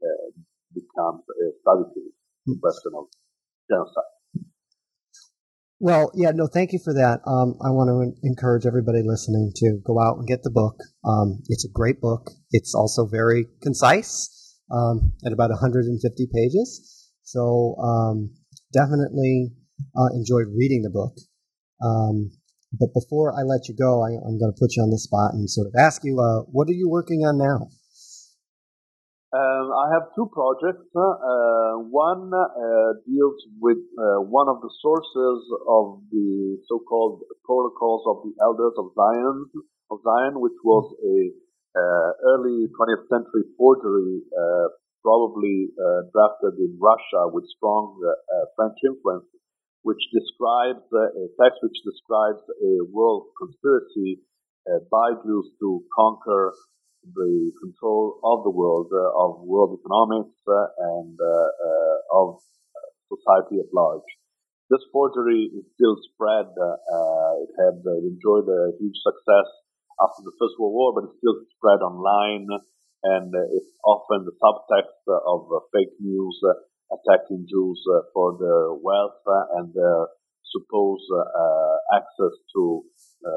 [0.02, 0.32] uh,
[0.74, 2.14] becomes a study field,
[2.46, 3.06] the question of
[3.70, 4.14] genocide.
[5.80, 7.20] Well, yeah, no, thank you for that.
[7.26, 10.76] Um, I want to encourage everybody listening to go out and get the book.
[11.04, 12.30] Um, it's a great book.
[12.52, 16.00] It's also very concise um, at about 150
[16.32, 16.93] pages.
[17.24, 18.30] So um,
[18.72, 19.50] definitely
[19.96, 21.16] uh, enjoyed reading the book.
[21.82, 22.30] Um,
[22.78, 25.32] but before I let you go, I, am going to put you on the spot
[25.34, 27.68] and sort of ask you, uh, what are you working on now?
[29.34, 30.86] Um, I have two projects.
[30.94, 38.22] Uh, one uh, deals with uh, one of the sources of the so-called protocols of
[38.22, 39.50] the Elders of Zion,
[39.90, 41.34] of Zion, which was a
[41.74, 44.22] uh, early 20th century forgery,
[45.04, 48.00] probably uh, drafted in Russia with strong
[48.56, 49.28] French influence,
[49.84, 54.24] which describes a text which describes a world conspiracy
[54.90, 56.56] by Jews to conquer
[57.12, 62.40] the control of the world, uh, of world economics, uh, and uh, of
[63.12, 64.08] society at large.
[64.70, 66.48] This forgery is still spread.
[66.48, 69.48] it had enjoyed a huge success
[70.00, 72.48] after the First World War, but it's still spread online,
[73.04, 76.56] and uh, it's often the subtext of uh, fake news uh,
[76.96, 77.80] attacking Jews
[78.12, 79.20] for their wealth
[79.60, 80.08] and their
[80.48, 81.10] supposed
[81.92, 82.84] access to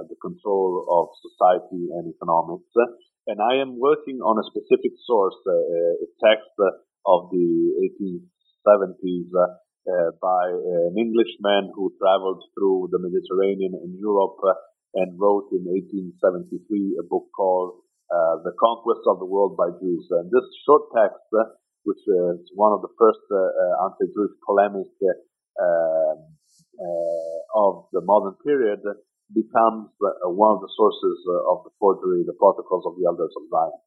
[0.08, 2.70] the control of society and economics.
[3.26, 6.54] And I am working on a specific source, uh, a text
[7.08, 7.48] of the
[7.92, 14.38] 1870s uh, by an Englishman who traveled through the Mediterranean and Europe
[14.94, 20.08] and wrote in 1873 a book called uh, The Conquest of the World by Jews.
[20.12, 24.88] And this short text, uh, which is one of the first uh, anti-Jewish polemic
[25.60, 26.18] um,
[27.56, 28.80] of the modern period,
[29.34, 33.34] becomes uh, one of the sources uh, of the forgery, the protocols of the elders
[33.36, 33.80] of Zion.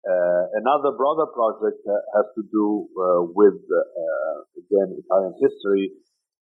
[0.00, 1.78] Uh, another broader project
[2.16, 2.88] has to do
[3.36, 3.60] with,
[4.56, 5.92] again, Italian history,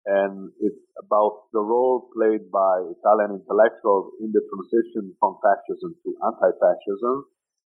[0.06, 6.10] and it's about the role played by Italian intellectuals in the transition from fascism to
[6.24, 7.24] anti-fascism,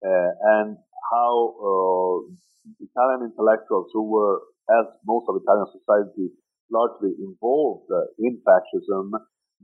[0.05, 0.77] uh, and
[1.11, 2.15] how uh,
[2.83, 6.27] Italian intellectuals who were, as most of Italian society,
[6.71, 9.11] largely involved uh, in fascism,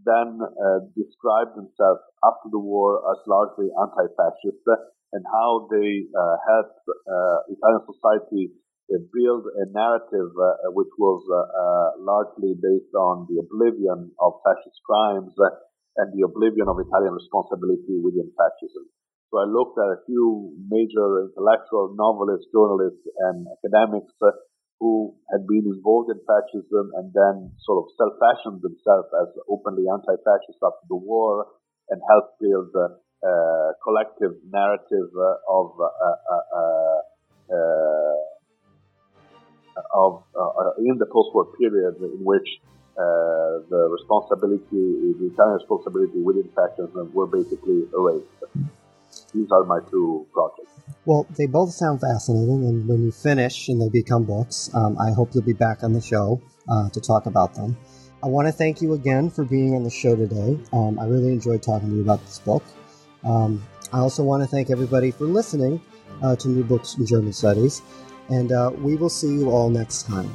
[0.06, 4.66] then uh, described themselves after the war as largely anti-fascist
[5.14, 11.22] and how they uh, helped uh, Italian society uh, build a narrative uh, which was
[11.32, 15.34] uh, largely based on the oblivion of fascist crimes
[15.98, 18.86] and the oblivion of Italian responsibility within fascism.
[19.32, 23.02] So I looked at a few major intellectual novelists, journalists,
[23.34, 24.14] and academics
[24.80, 30.60] who had been involved in fascism and then sort of self-fashioned themselves as openly anti-fascist
[30.62, 31.48] after the war
[31.90, 32.88] and helped build a,
[33.26, 33.34] a
[33.82, 35.90] collective narrative uh, of uh,
[36.38, 37.00] uh,
[39.94, 40.24] of
[40.80, 42.48] in the post-war period in which
[42.98, 48.28] uh, the responsibility, the Italian responsibility within fascism were basically erased.
[49.34, 50.70] These are my two projects.
[51.06, 55.12] Well, they both sound fascinating, and when you finish and they become books, um, I
[55.12, 57.76] hope you'll be back on the show uh, to talk about them.
[58.24, 60.58] I want to thank you again for being on the show today.
[60.72, 62.64] Um, I really enjoyed talking to you about this book.
[63.24, 63.62] Um,
[63.92, 65.82] I also want to thank everybody for listening
[66.22, 67.82] uh, to New Books in German Studies,
[68.30, 70.32] and uh, we will see you all next time.